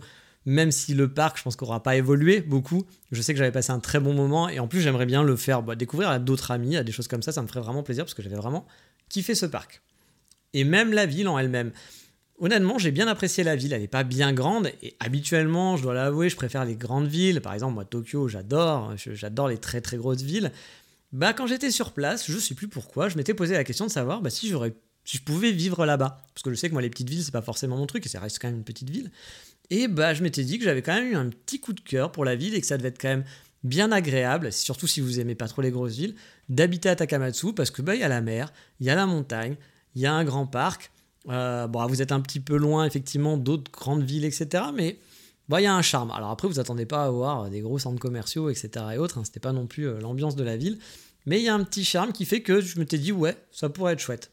même 0.48 0.72
si 0.72 0.94
le 0.94 1.10
parc, 1.10 1.38
je 1.38 1.44
pense 1.44 1.58
qu'on 1.58 1.66
n'aura 1.66 1.84
pas 1.84 1.98
évolué 1.98 2.39
beaucoup. 2.39 2.86
Je 3.12 3.22
sais 3.22 3.34
que 3.34 3.38
j'avais 3.38 3.51
passé 3.51 3.72
un 3.72 3.82
très 3.82 4.00
bon 4.00 4.13
moment 4.13 4.48
et 4.48 4.60
en 4.60 4.68
plus, 4.70 4.80
j'aimerais 4.80 5.06
bien 5.06 5.22
le 5.22 5.36
faire 5.36 5.62
bah, 5.62 5.75
découvrir 5.75 6.08
à 6.08 6.20
d'autres 6.20 6.51
amis, 6.51 6.77
à 6.77 6.86
des 6.86 6.94
choses 6.94 7.10
comme 7.10 7.22
ça. 7.22 7.34
Ça 7.34 7.42
me 7.42 7.48
ferait 7.48 7.60
vraiment 7.60 7.84
plaisir 7.84 8.06
parce 8.06 8.13
que 8.13 8.24
j'avais 8.24 8.38
vraiment 8.38 8.66
kiffé 9.10 9.36
ce 9.36 9.46
parc. 9.46 9.82
Et 10.54 10.63
même 10.63 10.94
la 10.94 11.06
ville 11.06 11.27
en 11.27 11.38
elle-même. 11.38 11.74
Honnêtement, 12.39 12.77
j'ai 12.77 12.92
bien 12.92 13.10
apprécié 13.10 13.44
la 13.44 13.58
ville. 13.58 13.74
Elle 13.74 13.82
n'est 13.82 13.89
pas 13.89 14.06
bien 14.06 14.32
grande 14.32 14.72
et 14.82 14.96
habituellement, 15.01 15.75
je 15.75 15.84
dois 15.84 15.94
l'avouer, 15.94 16.30
je 16.30 16.38
préfère 16.38 16.63
les 16.63 16.77
grandes 16.77 17.08
villes. 17.08 17.42
Par 17.42 17.54
exemple, 17.54 17.74
moi, 17.74 17.84
Tokyo, 17.84 18.30
j'adore. 18.30 18.94
J'adore 18.96 19.50
les 19.50 19.58
très 19.58 19.82
très 19.82 19.98
grosses 19.98 20.22
villes. 20.22 20.54
Bah, 21.12 21.34
quand 21.34 21.48
j'étais 21.48 21.72
sur 21.72 21.92
place, 21.92 22.32
je 22.32 22.38
sais 22.38 22.56
plus 22.56 22.70
pourquoi, 22.70 23.10
je 23.10 23.18
m'étais 23.18 23.34
posé 23.34 23.54
la 23.54 23.66
question 23.66 23.86
de 23.86 23.92
savoir 23.92 24.22
bah, 24.22 24.30
si 24.30 24.48
j'aurais 24.48 24.74
si 25.04 25.18
je 25.18 25.24
pouvais 25.24 25.51
vivre 25.51 25.86
là-bas. 25.86 26.22
Parce 26.34 26.44
que 26.44 26.50
je 26.51 26.56
sais 26.56 26.68
que 26.68 26.74
moi, 26.74 26.82
les 26.82 26.89
petites 26.89 27.10
villes, 27.10 27.24
c'est 27.24 27.32
pas 27.32 27.42
forcément 27.42 27.77
mon 27.77 27.88
truc, 27.88 28.06
et 28.06 28.10
ça 28.10 28.20
reste 28.20 28.39
quand 28.39 28.50
même 28.50 28.58
une 28.58 28.66
petite 28.66 28.89
ville. 28.89 29.10
Et 29.70 29.88
bah, 29.88 30.14
je 30.14 30.24
m'étais 30.24 30.44
dit 30.44 30.58
que 30.58 30.64
j'avais 30.64 30.82
quand 30.82 30.94
même 30.94 31.12
eu 31.12 31.16
un 31.16 31.30
petit 31.30 31.60
coup 31.60 31.74
de 31.74 31.82
cœur 31.82 32.12
pour 32.12 32.24
la 32.26 32.36
ville 32.36 32.56
et 32.56 32.62
que 32.62 32.68
ça 32.68 32.78
devait 32.78 32.90
être 32.90 33.02
quand 33.02 33.10
même 33.10 33.26
bien 33.64 33.92
agréable, 33.92 34.52
surtout 34.52 34.88
si 34.88 35.02
vous 35.02 35.20
aimez 35.20 35.36
pas 35.36 35.48
trop 35.48 35.62
les 35.62 35.72
grosses 35.72 35.96
villes, 35.96 36.16
d'habiter 36.50 36.90
à 36.90 36.96
Takamatsu 36.96 37.54
parce 37.54 37.72
que 37.72 37.82
bah 37.82 37.96
il 37.96 38.02
y 38.02 38.04
a 38.04 38.08
la 38.08 38.22
mer, 38.22 38.54
il 38.80 38.86
y 38.86 38.90
a 38.90 38.96
la 38.96 39.06
montagne, 39.06 39.56
il 39.96 40.02
y 40.02 40.06
a 40.06 40.14
un 40.14 40.24
grand 40.24 40.48
parc. 40.48 40.92
Euh, 41.30 41.68
bon, 41.68 41.86
vous 41.88 42.02
êtes 42.02 42.12
un 42.12 42.22
petit 42.22 42.40
peu 42.40 42.56
loin 42.56 42.86
effectivement 42.86 43.36
d'autres 43.36 43.72
grandes 43.72 44.04
villes, 44.04 44.24
etc. 44.24 44.66
Mais 44.74 45.00
bah, 45.50 45.60
il 45.60 45.66
y 45.66 45.68
a 45.68 45.76
un 45.76 45.82
charme. 45.82 46.12
Alors 46.12 46.30
après, 46.30 46.48
vous 46.48 46.60
attendez 46.60 46.86
pas 46.86 47.04
à 47.04 47.08
avoir 47.08 47.50
des 47.50 47.60
gros 47.60 47.80
centres 47.80 48.00
commerciaux, 48.00 48.50
etc. 48.50 48.86
et 48.94 48.98
autres. 48.98 49.18
Hein, 49.18 49.24
C'était 49.26 49.40
pas 49.42 49.52
non 49.52 49.68
plus 49.68 49.88
euh, 49.88 50.00
l'ambiance 50.00 50.36
de 50.36 50.44
la 50.44 50.56
ville, 50.56 50.80
mais 51.26 51.40
il 51.40 51.44
y 51.44 51.50
a 51.50 51.54
un 51.54 51.64
petit 51.64 51.84
charme 51.84 52.14
qui 52.14 52.26
fait 52.26 52.42
que 52.42 52.62
je 52.62 52.80
m'étais 52.80 52.98
dit 52.98 53.12
ouais, 53.12 53.36
ça 53.52 53.70
pourrait 53.70 53.94
être 53.94 54.00
chouette. 54.00 54.32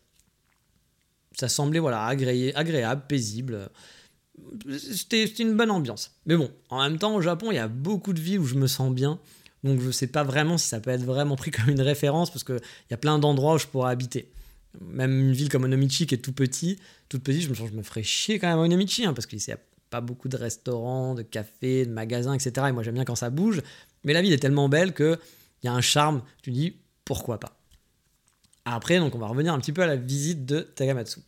Ça 1.32 1.48
semblait 1.48 1.80
voilà 1.80 2.04
agréable, 2.04 3.02
paisible 3.08 3.68
c'était 4.78 5.24
une 5.24 5.56
bonne 5.56 5.70
ambiance. 5.70 6.12
Mais 6.26 6.36
bon, 6.36 6.50
en 6.70 6.82
même 6.82 6.98
temps, 6.98 7.14
au 7.14 7.20
Japon, 7.20 7.50
il 7.50 7.56
y 7.56 7.58
a 7.58 7.68
beaucoup 7.68 8.12
de 8.12 8.20
villes 8.20 8.40
où 8.40 8.46
je 8.46 8.54
me 8.54 8.66
sens 8.66 8.92
bien. 8.92 9.18
Donc 9.62 9.80
je 9.80 9.86
ne 9.86 9.92
sais 9.92 10.06
pas 10.06 10.22
vraiment 10.22 10.58
si 10.58 10.68
ça 10.68 10.78
peut 10.78 10.90
être 10.90 11.04
vraiment 11.04 11.36
pris 11.36 11.50
comme 11.50 11.70
une 11.70 11.80
référence 11.80 12.30
parce 12.30 12.44
qu'il 12.44 12.60
y 12.90 12.94
a 12.94 12.96
plein 12.96 13.18
d'endroits 13.18 13.54
où 13.54 13.58
je 13.58 13.66
pourrais 13.66 13.90
habiter. 13.90 14.30
Même 14.80 15.18
une 15.20 15.32
ville 15.32 15.48
comme 15.48 15.64
Onomichi 15.64 16.06
qui 16.06 16.14
est 16.14 16.18
tout 16.18 16.32
petit, 16.32 16.78
toute 17.08 17.22
petite, 17.22 17.42
je 17.42 17.48
me, 17.48 17.54
sens, 17.54 17.70
je 17.70 17.76
me 17.76 17.82
ferais 17.82 18.02
chier 18.02 18.38
quand 18.38 18.48
même 18.48 18.58
à 18.58 18.62
Onomichi 18.62 19.06
hein, 19.06 19.14
parce 19.14 19.26
qu'il 19.26 19.38
n'y 19.38 19.52
a 19.52 19.58
pas 19.88 20.00
beaucoup 20.00 20.28
de 20.28 20.36
restaurants, 20.36 21.14
de 21.14 21.22
cafés, 21.22 21.86
de 21.86 21.92
magasins, 21.92 22.34
etc. 22.34 22.66
Et 22.68 22.72
moi 22.72 22.82
j'aime 22.82 22.94
bien 22.94 23.04
quand 23.04 23.14
ça 23.14 23.30
bouge. 23.30 23.62
Mais 24.02 24.12
la 24.12 24.20
ville 24.20 24.32
est 24.32 24.38
tellement 24.38 24.68
belle 24.68 24.92
qu'il 24.92 25.18
y 25.62 25.68
a 25.68 25.72
un 25.72 25.80
charme. 25.80 26.22
Tu 26.42 26.50
dis 26.50 26.76
pourquoi 27.04 27.38
pas? 27.38 27.56
Après, 28.64 28.98
donc 28.98 29.14
on 29.14 29.18
va 29.18 29.26
revenir 29.26 29.52
un 29.52 29.60
petit 29.60 29.72
peu 29.72 29.82
à 29.82 29.86
la 29.86 29.96
visite 29.96 30.44
de 30.44 30.60
Tagamatsu. 30.60 31.20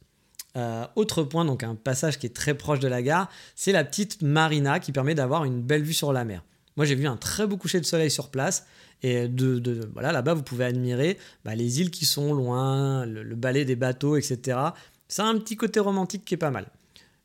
Euh, 0.57 0.87
autre 0.97 1.23
point, 1.23 1.45
donc 1.45 1.63
un 1.63 1.75
passage 1.75 2.19
qui 2.19 2.27
est 2.27 2.35
très 2.35 2.55
proche 2.55 2.81
de 2.81 2.89
la 2.89 3.03
gare, 3.03 3.29
c'est 3.55 3.73
la 3.73 3.85
petite 3.85 4.23
marina 4.23 4.81
qui 4.81 4.91
permet 4.91 5.15
d'avoir 5.15 5.45
une 5.45 5.61
belle 5.61 5.83
vue 5.83 5.93
sur 5.93 6.13
la 6.13 6.25
mer. 6.25 6.43
Moi, 6.77 6.87
j'ai 6.87 6.95
vu 6.95 7.07
un 7.07 7.17
très 7.17 7.47
beau 7.47 7.57
coucher 7.57 7.81
de 7.81 7.87
soleil 7.87 8.11
sur 8.11 8.31
place. 8.31 8.67
Et 9.03 9.29
de, 9.29 9.91
voilà, 9.93 10.11
là-bas, 10.11 10.35
vous 10.35 10.43
pouvez 10.43 10.65
admirer 10.65 11.19
bah, 11.45 11.55
les 11.55 11.81
îles 11.81 11.91
qui 11.91 12.07
sont 12.07 12.33
loin, 12.33 13.05
le, 13.05 13.35
balai 13.35 13.65
des 13.65 13.77
bateaux, 13.77 14.17
etc. 14.17 14.59
A 14.59 15.23
un 15.23 15.39
petit 15.39 15.57
côté 15.57 15.81
romantique 15.81 16.25
qui 16.25 16.35
est 16.35 16.39
pas 16.39 16.51
mal. 16.51 16.67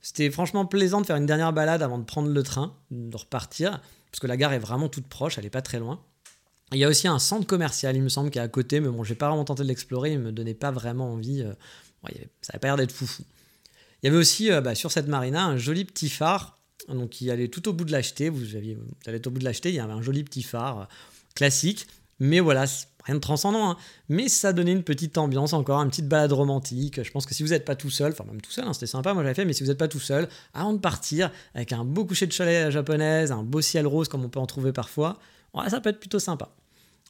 C'était 0.02 0.30
franchement 0.32 0.66
plaisant 0.66 1.00
de 1.00 1.06
faire 1.06 1.16
une 1.16 1.26
dernière 1.26 1.54
balade 1.54 1.82
avant 1.82 1.98
de 1.98 2.04
prendre 2.04 2.30
le 2.30 2.44
train, 2.44 2.76
de 2.92 3.16
repartir, 3.16 3.82
parce 4.12 4.20
que 4.20 4.28
la 4.28 4.36
gare 4.36 4.52
est 4.54 4.60
vraiment 4.60 4.90
toute 4.90 5.08
proche, 5.08 5.38
elle 5.38 5.44
n'est 5.44 5.50
pas 5.50 5.62
très 5.62 5.80
loin. 5.80 6.02
Il 6.74 6.80
y 6.80 6.84
a 6.84 6.90
aussi 6.90 7.08
un 7.08 7.20
centre 7.20 7.46
commercial, 7.46 7.96
il 7.96 8.02
me 8.02 8.10
semble, 8.10 8.32
qui 8.32 8.40
est 8.40 8.42
à 8.42 8.48
côté, 8.48 8.80
mais 8.80 8.90
bon, 8.90 9.04
j'ai 9.04 9.16
pas 9.16 9.28
vraiment 9.28 9.46
tenté 9.46 9.64
de 9.64 9.68
l'explorer, 9.68 10.14
il 10.14 10.20
me 10.20 10.32
donnait 10.32 10.54
pas 10.54 10.72
vraiment 10.72 11.14
envie. 11.14 11.46
Euh, 12.06 12.10
ça 12.42 12.54
n'avait 12.54 12.60
pas 12.60 12.68
l'air 12.68 12.78
d'être 12.78 12.92
foufou. 12.92 13.24
Il 14.02 14.08
y 14.08 14.10
avait 14.10 14.18
aussi 14.18 14.52
euh, 14.52 14.62
bah, 14.62 14.76
sur 14.76 14.92
cette 14.92 15.08
marina 15.08 15.46
un 15.46 15.58
joli 15.58 15.86
petit 15.86 16.10
phare 16.10 16.58
donc 16.88 17.12
qui 17.12 17.30
allait 17.30 17.48
tout 17.48 17.68
au 17.70 17.74
bout 17.74 17.86
de 17.86 17.92
l'acheter. 17.92 18.30
Vous, 18.30 18.40
vous 18.40 18.56
allez 18.56 18.78
au 19.26 19.30
bout 19.30 19.40
de 19.40 19.46
l'acheter, 19.46 19.70
il 19.70 19.76
y 19.76 19.80
avait 19.80 19.94
un 19.94 20.02
joli 20.02 20.24
petit 20.24 20.44
phare 20.44 20.82
euh, 20.82 20.86
classique. 21.36 21.88
Mais 22.20 22.40
voilà, 22.40 22.66
rien 23.04 23.16
de 23.16 23.20
transcendant. 23.20 23.72
Hein. 23.72 23.78
Mais 24.10 24.28
ça 24.30 24.54
donnait 24.54 24.74
une 24.74 24.84
petite 24.84 25.18
ambiance 25.18 25.54
encore, 25.54 25.82
une 25.82 25.90
petite 25.90 26.08
balade 26.08 26.34
romantique. 26.34 27.02
Je 27.02 27.12
pense 27.12 27.26
que 27.26 27.34
si 27.34 27.42
vous 27.42 27.50
n'êtes 27.50 27.66
pas 27.66 27.76
tout 27.76 27.90
seul, 27.90 28.12
enfin 28.12 28.26
même 28.26 28.42
tout 28.42 28.52
seul, 28.52 28.66
hein, 28.66 28.74
c'était 28.74 28.86
sympa, 28.86 29.14
moi 29.14 29.24
j'avais 29.24 29.34
fait, 29.34 29.46
mais 29.46 29.54
si 29.54 29.64
vous 29.64 29.70
n'êtes 29.70 29.80
pas 29.80 29.88
tout 29.88 30.00
seul, 30.00 30.30
avant 30.54 30.74
de 30.74 30.78
partir, 30.78 31.32
avec 31.56 31.74
un 31.74 31.84
beau 31.84 32.06
coucher 32.06 32.28
de 32.28 32.34
soleil 32.34 32.72
japonaise, 32.72 33.32
un 33.32 33.42
beau 33.42 33.62
ciel 33.62 33.88
rose 33.88 34.08
comme 34.08 34.24
on 34.24 34.30
peut 34.30 34.40
en 34.40 34.46
trouver 34.46 34.72
parfois, 34.72 35.18
ça 35.68 35.82
peut 35.82 35.90
être 35.90 36.00
plutôt 36.00 36.20
sympa. 36.20 36.54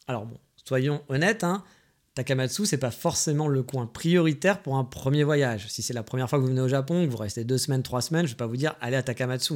Alors 0.08 0.26
bon, 0.26 0.38
soyons 0.66 1.02
honnêtes, 1.10 1.44
hein, 1.44 1.64
Takamatsu, 2.14 2.66
c'est 2.66 2.78
pas 2.78 2.92
forcément 2.92 3.48
le 3.48 3.64
coin 3.64 3.86
prioritaire 3.88 4.62
pour 4.62 4.76
un 4.76 4.84
premier 4.84 5.24
voyage. 5.24 5.68
Si 5.70 5.82
c'est 5.82 5.94
la 5.94 6.04
première 6.04 6.30
fois 6.30 6.40
que 6.40 6.44
vous 6.44 6.50
venez 6.50 6.62
au 6.62 6.68
Japon, 6.68 7.06
que 7.06 7.10
vous 7.10 7.18
restez 7.18 7.46
deux 7.46 7.58
semaines, 7.58 7.84
trois 7.84 8.02
semaines, 8.02 8.26
je 8.26 8.32
vais 8.32 8.38
pas 8.38 8.48
vous 8.48 8.58
dire 8.58 8.76
allez 8.82 8.98
à 8.98 9.04
Takamatsu. 9.04 9.54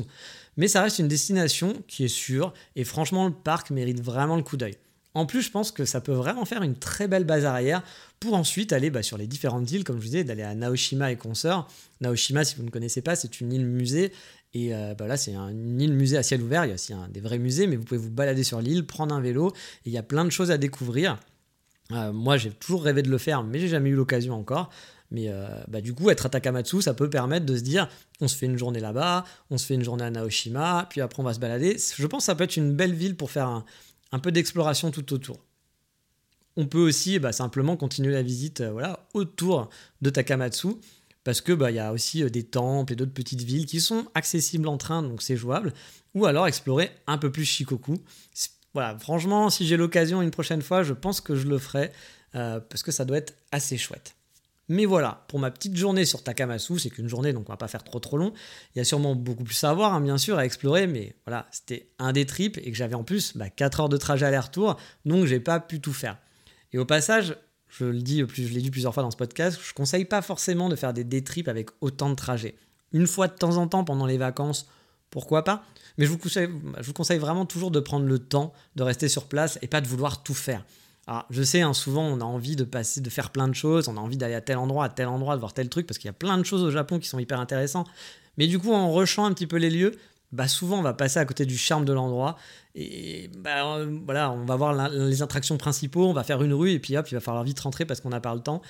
Mais 0.56 0.70
ça 0.70 0.82
reste 0.82 1.00
une 1.00 1.10
destination 1.10 1.74
qui 1.88 2.06
est 2.06 2.10
sûre 2.10 2.54
et 2.78 2.86
franchement, 2.86 3.28
le 3.28 3.34
parc 3.34 3.72
mérite 3.72 4.02
vraiment 4.02 4.38
le 4.38 4.44
coup 4.44 4.56
d'œil. 4.56 4.78
En 5.16 5.26
plus, 5.26 5.42
je 5.42 5.52
pense 5.52 5.72
que 5.72 5.86
ça 5.86 6.02
peut 6.02 6.14
vraiment 6.14 6.46
faire 6.46 6.62
une 6.62 6.76
très 6.76 7.08
belle 7.08 7.24
base 7.24 7.46
arrière 7.46 7.84
pour 8.20 8.34
ensuite 8.36 8.74
aller 8.74 8.90
bah, 8.90 9.02
sur 9.02 9.18
les 9.18 9.28
différentes 9.28 9.70
îles, 9.72 9.84
comme 9.84 9.96
je 9.96 10.02
vous 10.02 10.08
disais, 10.08 10.24
d'aller 10.26 10.44
à 10.44 10.54
Naoshima 10.56 11.12
et 11.12 11.16
consorts. 11.16 11.70
Naoshima, 12.02 12.44
si 12.44 12.56
vous 12.56 12.64
ne 12.64 12.70
connaissez 12.70 13.02
pas, 13.02 13.16
c'est 13.16 13.40
une 13.40 13.52
île 13.52 13.66
musée. 13.66 14.12
Et 14.54 14.74
euh, 14.74 14.94
bah 14.94 15.08
là, 15.08 15.16
c'est 15.18 15.34
une 15.34 15.82
île 15.82 15.94
musée 15.94 16.18
à 16.18 16.24
ciel 16.24 16.42
ouvert. 16.42 16.66
Il 16.66 16.70
y 16.70 16.72
a 16.72 16.76
aussi 16.76 16.94
des 17.12 17.22
vrais 17.22 17.38
musées, 17.38 17.68
mais 17.68 17.76
vous 17.76 17.84
pouvez 17.84 18.00
vous 18.00 18.12
balader 18.12 18.44
sur 18.44 18.62
l'île, 18.62 18.86
prendre 18.86 19.16
un 19.16 19.22
vélo. 19.22 19.52
Et 19.86 19.90
il 19.90 19.92
y 19.94 19.98
a 19.98 20.04
plein 20.04 20.24
de 20.24 20.30
choses 20.30 20.52
à 20.52 20.58
découvrir. 20.58 21.18
Euh, 21.92 22.12
moi, 22.12 22.38
j'ai 22.38 22.52
toujours 22.52 22.84
rêvé 22.84 23.02
de 23.02 23.10
le 23.10 23.18
faire, 23.18 23.44
mais 23.44 23.60
j'ai 23.60 23.68
jamais 23.68 23.90
eu 23.90 23.96
l'occasion 23.96 24.34
encore. 24.34 24.72
Mais 25.12 25.30
euh, 25.30 25.48
bah, 25.68 25.82
du 25.82 25.94
coup, 25.94 26.10
être 26.10 26.26
à 26.26 26.30
Takamatsu, 26.30 26.82
ça 26.82 26.94
peut 26.94 27.10
permettre 27.10 27.46
de 27.46 27.56
se 27.56 27.62
dire 27.62 27.88
on 28.22 28.28
se 28.28 28.36
fait 28.36 28.48
une 28.48 28.58
journée 28.58 28.80
là-bas, 28.80 29.24
on 29.50 29.58
se 29.58 29.66
fait 29.66 29.76
une 29.76 29.84
journée 29.84 30.04
à 30.04 30.10
Naoshima, 30.10 30.88
puis 30.90 31.02
après 31.02 31.22
on 31.22 31.24
va 31.24 31.34
se 31.34 31.40
balader. 31.40 31.78
Je 31.96 32.08
pense 32.08 32.24
que 32.24 32.26
ça 32.26 32.36
peut 32.36 32.44
être 32.44 32.58
une 32.58 32.74
belle 32.74 32.94
ville 32.94 33.16
pour 33.16 33.32
faire 33.32 33.64
un, 34.12 34.20
peu 34.20 34.32
d'exploration 34.32 34.92
tout 34.92 35.14
autour. 35.14 35.38
On 36.58 36.66
peut 36.66 36.80
aussi 36.80 37.20
bah, 37.20 37.34
simplement 37.34 37.78
continuer 37.78 38.14
la 38.14 38.24
visite 38.24 38.62
euh, 38.62 38.72
voilà, 38.72 39.08
autour 39.14 39.70
de 40.02 40.10
Takamatsu, 40.10 40.70
parce 41.24 41.42
que 41.42 41.54
bah, 41.54 41.70
y 41.70 41.80
a 41.80 41.94
aussi 41.94 42.30
des 42.32 42.44
temples 42.44 42.94
et 42.94 42.96
d'autres 42.96 43.14
petites 43.14 43.42
villes 43.42 43.68
qui 43.68 43.82
sont 43.82 44.06
accessibles 44.16 44.68
en 44.68 44.78
train, 44.78 45.04
donc 45.04 45.22
c'est 45.22 45.38
jouable. 45.38 45.74
Ou 46.16 46.26
alors 46.26 46.48
explorer 46.48 46.92
un 47.08 47.18
peu 47.18 47.32
plus 47.32 47.46
Shikoku. 47.46 47.98
Voilà, 48.76 49.00
franchement, 49.00 49.50
si 49.50 49.66
j'ai 49.66 49.78
l'occasion 49.78 50.22
une 50.22 50.32
prochaine 50.32 50.62
fois, 50.62 50.84
je 50.84 50.92
pense 50.92 51.22
que 51.22 51.34
je 51.34 51.48
le 51.48 51.58
ferai 51.58 51.94
euh, 52.36 52.60
parce 52.60 52.84
que 52.84 52.92
ça 52.92 53.06
doit 53.06 53.16
être 53.16 53.34
assez 53.54 53.78
chouette. 53.78 54.16
Mais 54.68 54.86
voilà, 54.86 55.24
pour 55.30 55.40
ma 55.40 55.50
petite 55.50 55.78
journée 55.78 56.04
sur 56.04 56.24
Takamatsu, 56.24 56.78
c'est 56.80 56.90
qu'une 56.90 57.08
journée, 57.08 57.32
donc 57.32 57.48
on 57.48 57.54
va 57.54 57.58
pas 57.58 57.70
faire 57.70 57.86
trop 57.86 58.00
trop 58.00 58.18
long. 58.18 58.34
Il 58.76 58.80
y 58.80 58.82
a 58.82 58.84
sûrement 58.84 59.16
beaucoup 59.16 59.46
plus 59.46 59.64
à 59.64 59.74
voir, 59.74 59.94
hein, 59.94 60.02
bien 60.02 60.18
sûr, 60.18 60.38
à 60.38 60.44
explorer, 60.44 60.88
mais 60.88 61.16
voilà, 61.26 61.48
c'était 61.52 61.88
un 62.00 62.12
des 62.12 62.26
trips 62.26 62.58
et 62.58 62.70
que 62.70 62.76
j'avais 62.76 62.96
en 62.96 63.06
plus 63.06 63.38
4 63.56 63.78
bah, 63.78 63.84
heures 63.84 63.90
de 63.90 63.96
trajet 63.96 64.26
aller-retour, 64.26 64.78
donc 65.06 65.26
j'ai 65.26 65.40
pas 65.40 65.62
pu 65.62 65.80
tout 65.80 65.94
faire. 65.94 66.18
Et 66.74 66.78
au 66.78 66.86
passage, 66.86 67.38
je 67.70 67.86
le 67.86 68.02
dis, 68.02 68.26
je 68.34 68.42
l'ai 68.42 68.62
dit 68.62 68.72
plusieurs 68.72 68.94
fois 68.94 69.04
dans 69.04 69.12
ce 69.12 69.16
podcast, 69.16 69.58
je 69.66 69.74
conseille 69.74 70.04
pas 70.04 70.22
forcément 70.22 70.68
de 70.68 70.76
faire 70.76 70.92
des 70.92 71.06
day 71.06 71.22
trips 71.22 71.48
avec 71.48 71.70
autant 71.80 72.10
de 72.10 72.16
trajets. 72.16 72.56
Une 72.92 73.08
fois 73.08 73.30
de 73.30 73.36
temps 73.36 73.56
en 73.56 73.70
temps 73.70 73.86
pendant 73.86 74.06
les 74.06 74.18
vacances, 74.18 74.68
pourquoi 75.16 75.46
pas 75.46 75.64
Mais 75.98 76.06
je 76.06 76.12
vous, 76.12 76.18
conseille, 76.18 77.20
vraiment 77.20 77.46
toujours 77.46 77.72
de 77.72 77.80
prendre 77.80 78.06
le 78.06 78.20
temps 78.20 78.52
de 78.76 78.84
rester 78.84 79.08
sur 79.08 79.28
place 79.28 79.58
et 79.62 79.68
pas 79.68 79.80
de 79.80 79.88
vouloir 79.88 80.24
tout 80.24 80.34
faire. 80.34 80.66
Je 81.30 81.42
sais, 81.42 81.62
hein, 81.62 81.74
souvent 81.74 82.04
on 82.04 82.20
a 82.20 82.26
envie 82.26 82.58
de 82.58 82.66
passer, 82.66 83.00
de 83.00 83.10
faire 83.10 83.30
plein 83.30 83.48
de 83.48 83.54
choses, 83.54 83.88
on 83.88 83.96
a 83.96 84.02
envie 84.02 84.18
d'aller 84.18 84.34
à 84.34 84.42
tel 84.42 84.58
endroit, 84.58 84.84
à 84.84 84.90
tel 84.90 85.08
endroit, 85.08 85.36
de 85.36 85.40
voir 85.40 85.54
tel 85.54 85.70
truc, 85.70 85.88
parce 85.88 86.00
qu'il 86.00 86.10
y 86.10 86.10
a 86.10 86.14
plein 86.14 86.38
de 86.38 86.44
choses 86.44 86.64
au 86.64 86.70
Japon 86.70 87.00
qui 87.00 87.08
sont 87.08 87.18
hyper 87.18 87.40
intéressantes. 87.40 87.88
Mais 88.38 88.48
du 88.48 88.60
coup, 88.60 88.74
en 88.74 88.94
rushant 88.94 89.24
un 89.24 89.32
petit 89.32 89.48
peu 89.48 89.56
les 89.56 89.70
lieux, 89.70 89.96
bah 90.34 90.50
souvent 90.50 90.80
on 90.80 90.82
va 90.82 90.94
passer 90.94 91.18
à 91.20 91.24
côté 91.24 91.46
du 91.46 91.58
charme 91.58 91.86
de 91.86 91.94
l'endroit 91.94 92.36
et 92.74 93.30
bah, 93.38 93.86
voilà, 94.04 94.32
on 94.32 94.44
va 94.44 94.58
voir 94.58 94.90
les 94.90 95.22
attractions 95.22 95.58
principaux, 95.58 96.08
on 96.08 96.14
va 96.14 96.26
faire 96.26 96.44
une 96.44 96.54
rue 96.54 96.72
et 96.72 96.80
puis 96.80 96.98
hop, 96.98 97.10
il 97.10 97.14
va 97.14 97.22
falloir 97.22 97.46
vite 97.46 97.62
rentrer 97.62 97.86
parce 97.86 98.02
qu'on 98.02 98.10
n'a 98.10 98.20
pas 98.20 98.36
le 98.36 98.42
temps. 98.42 98.62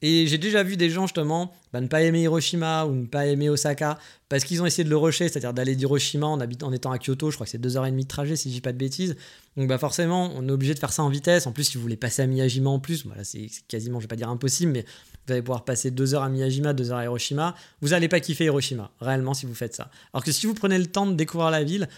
Et 0.00 0.26
j'ai 0.26 0.38
déjà 0.38 0.62
vu 0.62 0.76
des 0.76 0.90
gens 0.90 1.06
justement 1.06 1.52
bah, 1.72 1.80
ne 1.80 1.86
pas 1.86 2.02
aimer 2.02 2.22
Hiroshima 2.22 2.86
ou 2.86 2.94
ne 2.94 3.06
pas 3.06 3.26
aimer 3.26 3.48
Osaka 3.48 3.98
parce 4.28 4.44
qu'ils 4.44 4.62
ont 4.62 4.66
essayé 4.66 4.84
de 4.84 4.90
le 4.90 4.96
rusher, 4.96 5.28
c'est-à-dire 5.28 5.52
d'aller 5.52 5.74
d'Hiroshima 5.74 6.26
en, 6.26 6.40
étant 6.40 6.92
à 6.92 6.98
Kyoto, 6.98 7.30
je 7.30 7.36
crois 7.36 7.46
que 7.46 7.50
c'est 7.50 7.60
2h30 7.60 7.96
de 7.96 8.06
trajet 8.06 8.36
si 8.36 8.50
je 8.50 8.54
dis 8.54 8.60
pas 8.60 8.72
de 8.72 8.78
bêtises. 8.78 9.16
Donc 9.56 9.68
bah 9.68 9.78
forcément, 9.78 10.30
on 10.36 10.48
est 10.48 10.52
obligé 10.52 10.74
de 10.74 10.78
faire 10.78 10.92
ça 10.92 11.02
en 11.02 11.08
vitesse. 11.08 11.46
En 11.46 11.52
plus, 11.52 11.64
si 11.64 11.76
vous 11.76 11.82
voulez 11.82 11.96
passer 11.96 12.22
à 12.22 12.26
Miyajima 12.26 12.70
en 12.70 12.78
plus, 12.78 13.04
voilà, 13.06 13.24
c'est 13.24 13.48
quasiment, 13.66 13.98
je 13.98 14.04
vais 14.04 14.08
pas 14.08 14.16
dire 14.16 14.28
impossible, 14.28 14.72
mais 14.72 14.84
vous 15.26 15.32
allez 15.32 15.42
pouvoir 15.42 15.64
passer 15.64 15.90
2 15.90 16.14
heures 16.14 16.22
à 16.22 16.28
Miyajima, 16.28 16.74
2 16.74 16.90
heures 16.90 16.98
à 16.98 17.04
Hiroshima. 17.04 17.54
Vous 17.80 17.88
n'allez 17.88 18.08
pas 18.08 18.20
kiffer 18.20 18.44
Hiroshima, 18.44 18.90
réellement, 19.00 19.34
si 19.34 19.46
vous 19.46 19.54
faites 19.54 19.74
ça. 19.74 19.90
Alors 20.12 20.24
que 20.24 20.32
si 20.32 20.46
vous 20.46 20.54
prenez 20.54 20.78
le 20.78 20.86
temps 20.86 21.06
de 21.06 21.14
découvrir 21.14 21.50
la 21.50 21.64
ville, 21.64 21.88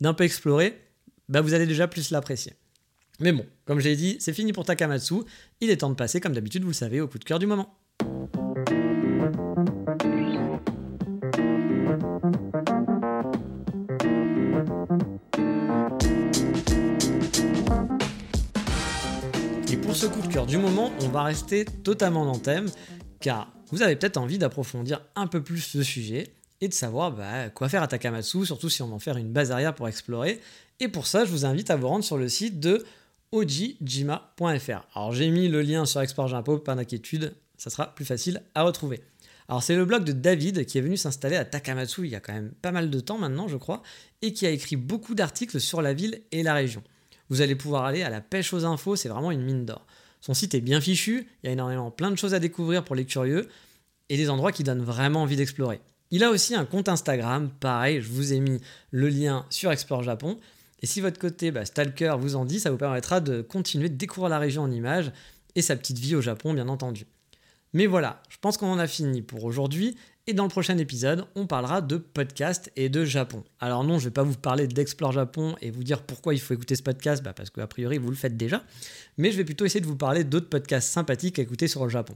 d'un 0.00 0.14
peu 0.14 0.24
explorer, 0.24 0.78
bah 1.28 1.40
vous 1.40 1.54
allez 1.54 1.66
déjà 1.66 1.88
plus 1.88 2.10
l'apprécier. 2.10 2.54
Mais 3.20 3.32
bon, 3.32 3.44
comme 3.64 3.80
j'ai 3.80 3.96
dit, 3.96 4.16
c'est 4.20 4.32
fini 4.32 4.52
pour 4.52 4.64
Takamatsu. 4.64 5.22
Il 5.60 5.70
est 5.70 5.78
temps 5.78 5.90
de 5.90 5.96
passer, 5.96 6.20
comme 6.20 6.34
d'habitude, 6.34 6.62
vous 6.62 6.68
le 6.68 6.74
savez, 6.74 7.00
au 7.00 7.08
coup 7.08 7.18
de 7.18 7.24
cœur 7.24 7.40
du 7.40 7.46
moment. 7.46 7.74
Et 19.68 19.76
pour 19.78 19.96
ce 19.96 20.06
coup 20.06 20.20
de 20.20 20.32
cœur 20.32 20.46
du 20.46 20.58
moment, 20.58 20.92
on 21.00 21.08
va 21.08 21.24
rester 21.24 21.64
totalement 21.64 22.24
dans 22.24 22.34
le 22.34 22.40
thème, 22.40 22.70
car 23.18 23.52
vous 23.72 23.82
avez 23.82 23.96
peut-être 23.96 24.18
envie 24.18 24.38
d'approfondir 24.38 25.04
un 25.16 25.26
peu 25.26 25.42
plus 25.42 25.58
ce 25.58 25.82
sujet 25.82 26.34
et 26.60 26.68
de 26.68 26.72
savoir 26.72 27.10
bah, 27.10 27.50
quoi 27.50 27.68
faire 27.68 27.82
à 27.82 27.88
Takamatsu, 27.88 28.46
surtout 28.46 28.68
si 28.68 28.80
on 28.80 28.92
en 28.92 29.00
faire 29.00 29.16
une 29.16 29.32
base 29.32 29.50
arrière 29.50 29.74
pour 29.74 29.88
explorer. 29.88 30.40
Et 30.78 30.86
pour 30.86 31.08
ça, 31.08 31.24
je 31.24 31.32
vous 31.32 31.44
invite 31.44 31.70
à 31.70 31.76
vous 31.76 31.88
rendre 31.88 32.04
sur 32.04 32.16
le 32.16 32.28
site 32.28 32.60
de 32.60 32.84
ojijima.fr. 33.32 34.86
Alors 34.94 35.12
j'ai 35.12 35.30
mis 35.30 35.48
le 35.48 35.62
lien 35.62 35.84
sur 35.84 36.00
Export 36.00 36.28
Japo, 36.28 36.58
pas 36.58 36.74
d'inquiétude, 36.74 37.34
ça 37.56 37.70
sera 37.70 37.94
plus 37.94 38.04
facile 38.04 38.42
à 38.54 38.62
retrouver. 38.62 39.00
Alors 39.48 39.62
c'est 39.62 39.76
le 39.76 39.84
blog 39.84 40.04
de 40.04 40.12
David 40.12 40.66
qui 40.66 40.78
est 40.78 40.82
venu 40.82 40.96
s'installer 40.96 41.36
à 41.36 41.44
Takamatsu 41.44 42.04
il 42.04 42.10
y 42.10 42.14
a 42.14 42.20
quand 42.20 42.34
même 42.34 42.52
pas 42.60 42.70
mal 42.70 42.90
de 42.90 43.00
temps 43.00 43.18
maintenant 43.18 43.48
je 43.48 43.56
crois, 43.56 43.82
et 44.22 44.32
qui 44.32 44.46
a 44.46 44.50
écrit 44.50 44.76
beaucoup 44.76 45.14
d'articles 45.14 45.60
sur 45.60 45.82
la 45.82 45.94
ville 45.94 46.22
et 46.32 46.42
la 46.42 46.54
région. 46.54 46.82
Vous 47.30 47.40
allez 47.40 47.54
pouvoir 47.54 47.84
aller 47.84 48.02
à 48.02 48.10
la 48.10 48.20
pêche 48.20 48.52
aux 48.52 48.64
infos, 48.64 48.96
c'est 48.96 49.08
vraiment 49.08 49.30
une 49.30 49.42
mine 49.42 49.64
d'or. 49.64 49.86
Son 50.20 50.34
site 50.34 50.54
est 50.54 50.60
bien 50.60 50.80
fichu, 50.80 51.28
il 51.42 51.46
y 51.46 51.48
a 51.50 51.52
énormément 51.52 51.90
plein 51.90 52.10
de 52.10 52.16
choses 52.16 52.34
à 52.34 52.40
découvrir 52.40 52.84
pour 52.84 52.96
les 52.96 53.04
curieux, 53.04 53.48
et 54.08 54.16
des 54.16 54.30
endroits 54.30 54.52
qui 54.52 54.64
donnent 54.64 54.82
vraiment 54.82 55.22
envie 55.22 55.36
d'explorer. 55.36 55.80
Il 56.10 56.24
a 56.24 56.30
aussi 56.30 56.54
un 56.54 56.64
compte 56.64 56.88
Instagram, 56.88 57.50
pareil, 57.60 58.00
je 58.00 58.08
vous 58.08 58.32
ai 58.32 58.40
mis 58.40 58.60
le 58.90 59.08
lien 59.08 59.44
sur 59.50 59.70
Explore 59.70 60.02
Japon, 60.02 60.38
et 60.82 60.86
si 60.86 61.00
votre 61.00 61.18
côté 61.18 61.50
bah, 61.50 61.64
stalker 61.64 62.16
vous 62.18 62.36
en 62.36 62.44
dit, 62.44 62.60
ça 62.60 62.70
vous 62.70 62.76
permettra 62.76 63.20
de 63.20 63.42
continuer 63.42 63.88
de 63.88 63.96
découvrir 63.96 64.28
la 64.28 64.38
région 64.38 64.62
en 64.62 64.70
images 64.70 65.12
et 65.54 65.62
sa 65.62 65.76
petite 65.76 65.98
vie 65.98 66.14
au 66.14 66.20
Japon, 66.20 66.54
bien 66.54 66.68
entendu. 66.68 67.06
Mais 67.72 67.86
voilà, 67.86 68.22
je 68.28 68.36
pense 68.40 68.56
qu'on 68.56 68.70
en 68.70 68.78
a 68.78 68.86
fini 68.86 69.22
pour 69.22 69.44
aujourd'hui. 69.44 69.96
Et 70.26 70.34
dans 70.34 70.44
le 70.44 70.50
prochain 70.50 70.76
épisode, 70.76 71.24
on 71.36 71.46
parlera 71.46 71.80
de 71.80 71.96
podcast 71.96 72.70
et 72.76 72.90
de 72.90 73.04
Japon. 73.06 73.44
Alors 73.60 73.82
non, 73.82 73.98
je 73.98 74.04
ne 74.04 74.08
vais 74.10 74.12
pas 74.12 74.22
vous 74.22 74.36
parler 74.36 74.66
d'Explore 74.66 75.12
Japon 75.12 75.56
et 75.62 75.70
vous 75.70 75.82
dire 75.82 76.02
pourquoi 76.02 76.34
il 76.34 76.40
faut 76.40 76.52
écouter 76.52 76.76
ce 76.76 76.82
podcast, 76.82 77.22
bah 77.22 77.32
parce 77.32 77.48
qu'a 77.48 77.66
priori 77.66 77.96
vous 77.96 78.10
le 78.10 78.16
faites 78.16 78.36
déjà. 78.36 78.62
Mais 79.16 79.32
je 79.32 79.38
vais 79.38 79.44
plutôt 79.44 79.64
essayer 79.64 79.80
de 79.80 79.86
vous 79.86 79.96
parler 79.96 80.24
d'autres 80.24 80.50
podcasts 80.50 80.90
sympathiques 80.90 81.38
à 81.38 81.42
écouter 81.42 81.66
sur 81.66 81.82
le 81.82 81.88
Japon. 81.88 82.14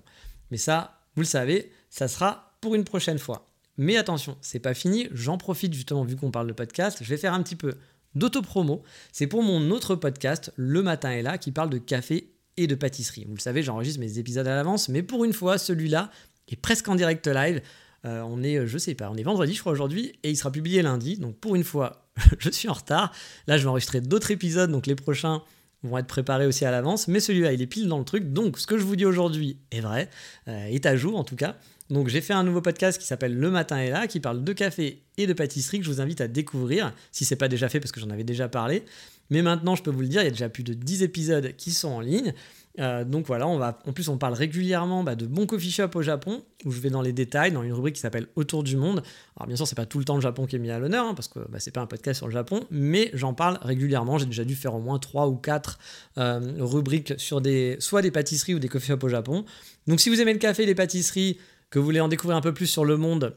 Mais 0.51 0.59
ça, 0.59 1.01
vous 1.17 1.23
le 1.23 1.27
savez, 1.27 1.73
ça 1.89 2.07
sera 2.07 2.53
pour 2.61 2.75
une 2.75 2.85
prochaine 2.85 3.19
fois. 3.19 3.49
Mais 3.79 3.97
attention, 3.97 4.37
c'est 4.43 4.59
pas 4.59 4.75
fini, 4.75 5.09
j'en 5.13 5.39
profite 5.39 5.73
justement 5.73 6.05
vu 6.05 6.17
qu'on 6.17 6.31
parle 6.31 6.49
de 6.49 6.53
podcast, 6.53 6.99
je 7.01 7.09
vais 7.09 7.17
faire 7.17 7.33
un 7.33 7.43
petit 7.43 7.57
peu 7.57 7.73
d'autopromo. 8.15 8.83
C'est 9.13 9.27
pour 9.27 9.43
mon 9.43 9.71
autre 9.71 9.95
podcast, 9.95 10.53
Le 10.57 10.83
Matin 10.83 11.11
est 11.11 11.23
là, 11.23 11.39
qui 11.39 11.53
parle 11.53 11.71
de 11.71 11.79
café 11.79 12.33
et 12.57 12.67
de 12.67 12.75
pâtisserie. 12.75 13.25
Vous 13.29 13.35
le 13.35 13.41
savez, 13.41 13.63
j'enregistre 13.63 14.01
mes 14.01 14.19
épisodes 14.19 14.47
à 14.47 14.55
l'avance, 14.55 14.89
mais 14.89 15.03
pour 15.03 15.25
une 15.25 15.33
fois, 15.33 15.59
celui-là 15.59 16.11
est 16.49 16.57
presque 16.57 16.89
en 16.89 16.95
direct 16.95 17.27
live. 17.27 17.63
Euh, 18.05 18.23
on 18.23 18.43
est, 18.43 18.67
je 18.67 18.79
sais 18.79 18.95
pas, 18.95 19.11
on 19.11 19.17
est 19.17 19.23
vendredi, 19.23 19.55
je 19.55 19.61
crois, 19.61 19.73
aujourd'hui, 19.73 20.13
et 20.23 20.31
il 20.31 20.37
sera 20.37 20.51
publié 20.51 20.83
lundi. 20.83 21.17
Donc 21.17 21.37
pour 21.37 21.55
une 21.55 21.65
fois, 21.65 22.09
je 22.39 22.51
suis 22.51 22.69
en 22.69 22.75
retard. 22.75 23.13
Là, 23.47 23.57
je 23.57 23.63
vais 23.63 23.69
enregistrer 23.69 24.01
d'autres 24.01 24.31
épisodes, 24.31 24.71
donc 24.71 24.87
les 24.87 24.95
prochains 24.95 25.43
vont 25.83 25.99
être 25.99 26.07
préparés 26.07 26.47
aussi 26.47 26.65
à 26.65 26.71
l'avance, 26.71 27.09
mais 27.09 27.21
celui-là, 27.21 27.53
il 27.53 27.61
est 27.61 27.67
pile 27.67 27.89
dans 27.89 27.99
le 27.99 28.05
truc. 28.05 28.33
Donc 28.33 28.59
ce 28.59 28.67
que 28.67 28.79
je 28.79 28.85
vous 28.85 28.97
dis 28.97 29.05
aujourd'hui 29.05 29.59
est 29.71 29.81
vrai, 29.81 30.09
euh, 30.49 30.67
est 30.67 30.87
à 30.87 30.97
jour 30.97 31.19
en 31.19 31.25
tout 31.25 31.37
cas. 31.37 31.57
Donc 31.93 32.09
j'ai 32.09 32.23
fait 32.23 32.33
un 32.33 32.43
nouveau 32.43 32.63
podcast 32.63 32.99
qui 32.99 33.07
s'appelle 33.07 33.37
Le 33.39 33.51
Matin 33.51 33.77
est 33.77 33.91
là, 33.91 34.07
qui 34.07 34.19
parle 34.19 34.43
de 34.43 34.53
café 34.55 35.03
et 35.19 35.27
de 35.27 35.33
pâtisserie 35.35 35.79
que 35.79 35.85
je 35.85 35.91
vous 35.91 36.01
invite 36.01 36.23
à 36.23 36.27
découvrir, 36.27 36.95
si 37.13 37.27
c'est 37.27 37.37
pas 37.37 37.49
déjà 37.49 37.69
fait 37.69 37.81
parce 37.81 37.93
que 37.93 38.01
j'en 38.01 38.09
avais 38.09 38.25
déjà 38.25 38.49
parlé. 38.49 38.83
Mais 39.29 39.43
maintenant, 39.43 39.77
je 39.77 39.83
peux 39.83 39.91
vous 39.91 40.01
le 40.01 40.09
dire, 40.09 40.23
il 40.23 40.25
y 40.25 40.29
a 40.29 40.31
déjà 40.31 40.49
plus 40.49 40.63
de 40.63 40.73
10 40.73 41.03
épisodes 41.03 41.55
qui 41.57 41.71
sont 41.71 41.89
en 41.89 42.01
ligne. 42.01 42.33
Euh, 42.79 43.05
donc 43.05 43.27
voilà, 43.27 43.47
on 43.47 43.59
va, 43.59 43.79
en 43.87 43.93
plus 43.93 44.09
on 44.09 44.17
parle 44.17 44.33
régulièrement 44.33 45.05
bah, 45.05 45.15
de 45.15 45.27
bons 45.27 45.45
coffee 45.45 45.71
shop 45.71 45.91
au 45.95 46.01
Japon, 46.01 46.43
où 46.65 46.71
je 46.71 46.81
vais 46.81 46.89
dans 46.89 47.03
les 47.03 47.13
détails, 47.13 47.53
dans 47.53 47.63
une 47.63 47.75
rubrique 47.75 47.97
qui 47.97 48.01
s'appelle 48.01 48.29
Autour 48.37 48.63
du 48.63 48.79
monde. 48.79 49.03
Alors 49.37 49.47
bien 49.47 49.57
sûr, 49.57 49.67
c'est 49.67 49.77
pas 49.77 49.85
tout 49.85 49.99
le 49.99 50.07
temps 50.07 50.15
le 50.15 50.23
Japon 50.23 50.47
qui 50.47 50.57
est 50.57 50.59
mis 50.59 50.71
à 50.71 50.79
l'honneur, 50.79 51.07
hein, 51.07 51.15
parce 51.15 51.29
que 51.29 51.41
bah, 51.51 51.59
c'est 51.59 51.71
pas 51.73 51.83
un 51.83 51.87
podcast 51.87 52.19
sur 52.19 52.27
le 52.27 52.33
Japon, 52.33 52.65
mais 52.71 53.11
j'en 53.13 53.35
parle 53.35 53.59
régulièrement. 53.61 54.17
J'ai 54.17 54.25
déjà 54.25 54.45
dû 54.45 54.55
faire 54.55 54.75
au 54.75 54.81
moins 54.81 54.99
3 54.99 55.29
ou 55.29 55.37
4 55.37 55.79
euh, 56.17 56.41
rubriques 56.61 57.13
sur 57.19 57.43
des, 57.43 57.77
soit 57.79 58.01
des 58.01 58.11
pâtisseries 58.11 58.55
ou 58.55 58.59
des 58.59 58.69
coffee 58.69 58.87
shops 58.87 59.05
au 59.05 59.09
Japon. 59.09 59.45
Donc 59.87 60.01
si 60.01 60.09
vous 60.09 60.21
aimez 60.23 60.33
le 60.33 60.39
café 60.39 60.63
et 60.63 60.67
les 60.67 60.75
pâtisseries, 60.75 61.39
que 61.73 61.79
vous 61.79 61.85
voulez 61.87 62.01
en 62.01 62.09
découvrir 62.09 62.37
un 62.37 62.43
peu 62.43 62.53
plus 62.53 62.67
sur 62.67 62.85
le 62.85 62.97
monde, 62.97 63.35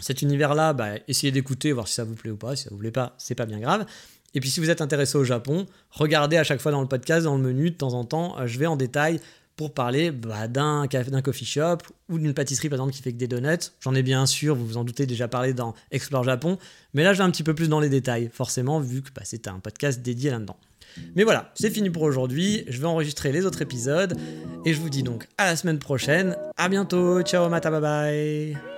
cet 0.00 0.20
univers-là, 0.20 0.72
bah, 0.72 0.96
essayez 1.06 1.32
d'écouter, 1.32 1.72
voir 1.72 1.86
si 1.86 1.94
ça 1.94 2.04
vous 2.04 2.14
plaît 2.14 2.32
ou 2.32 2.36
pas. 2.36 2.56
Si 2.56 2.64
ça 2.64 2.70
vous 2.70 2.76
plaît 2.76 2.90
pas, 2.90 3.14
c'est 3.18 3.36
pas 3.36 3.46
bien 3.46 3.60
grave. 3.60 3.86
Et 4.34 4.40
puis 4.40 4.50
si 4.50 4.60
vous 4.60 4.68
êtes 4.68 4.82
intéressé 4.82 5.16
au 5.16 5.24
Japon, 5.24 5.64
regardez 5.90 6.36
à 6.36 6.44
chaque 6.44 6.60
fois 6.60 6.72
dans 6.72 6.82
le 6.82 6.88
podcast, 6.88 7.24
dans 7.24 7.36
le 7.36 7.42
menu, 7.42 7.70
de 7.70 7.76
temps 7.76 7.94
en 7.94 8.04
temps, 8.04 8.38
euh, 8.38 8.46
je 8.46 8.58
vais 8.58 8.66
en 8.66 8.76
détail 8.76 9.20
pour 9.56 9.72
parler 9.72 10.10
bah, 10.10 10.48
d'un 10.48 10.86
coffee 11.22 11.44
shop 11.44 11.78
ou 12.08 12.18
d'une 12.18 12.34
pâtisserie 12.34 12.68
par 12.68 12.78
exemple 12.78 12.92
qui 12.92 13.02
fait 13.02 13.12
que 13.12 13.16
des 13.16 13.28
donuts. 13.28 13.70
J'en 13.80 13.94
ai 13.94 14.02
bien 14.02 14.26
sûr, 14.26 14.54
vous 14.54 14.66
vous 14.66 14.76
en 14.76 14.84
doutez, 14.84 15.06
déjà 15.06 15.28
parlé 15.28 15.54
dans 15.54 15.74
Explore 15.90 16.24
Japon, 16.24 16.58
mais 16.94 17.04
là 17.04 17.12
je 17.12 17.18
vais 17.18 17.24
un 17.24 17.30
petit 17.30 17.42
peu 17.42 17.54
plus 17.54 17.68
dans 17.68 17.80
les 17.80 17.88
détails, 17.88 18.28
forcément, 18.32 18.80
vu 18.80 19.02
que 19.02 19.10
bah, 19.14 19.22
c'est 19.24 19.48
un 19.48 19.60
podcast 19.60 20.02
dédié 20.02 20.30
là-dedans. 20.30 20.56
Mais 21.14 21.24
voilà, 21.24 21.52
c'est 21.54 21.70
fini 21.70 21.90
pour 21.90 22.02
aujourd'hui. 22.02 22.64
Je 22.68 22.80
vais 22.80 22.86
enregistrer 22.86 23.32
les 23.32 23.46
autres 23.46 23.62
épisodes. 23.62 24.16
Et 24.64 24.74
je 24.74 24.80
vous 24.80 24.90
dis 24.90 25.02
donc 25.02 25.26
à 25.38 25.46
la 25.46 25.56
semaine 25.56 25.78
prochaine. 25.78 26.36
À 26.56 26.68
bientôt. 26.68 27.22
Ciao, 27.22 27.48
mata, 27.48 27.70
bye 27.70 27.80
bye. 27.80 28.77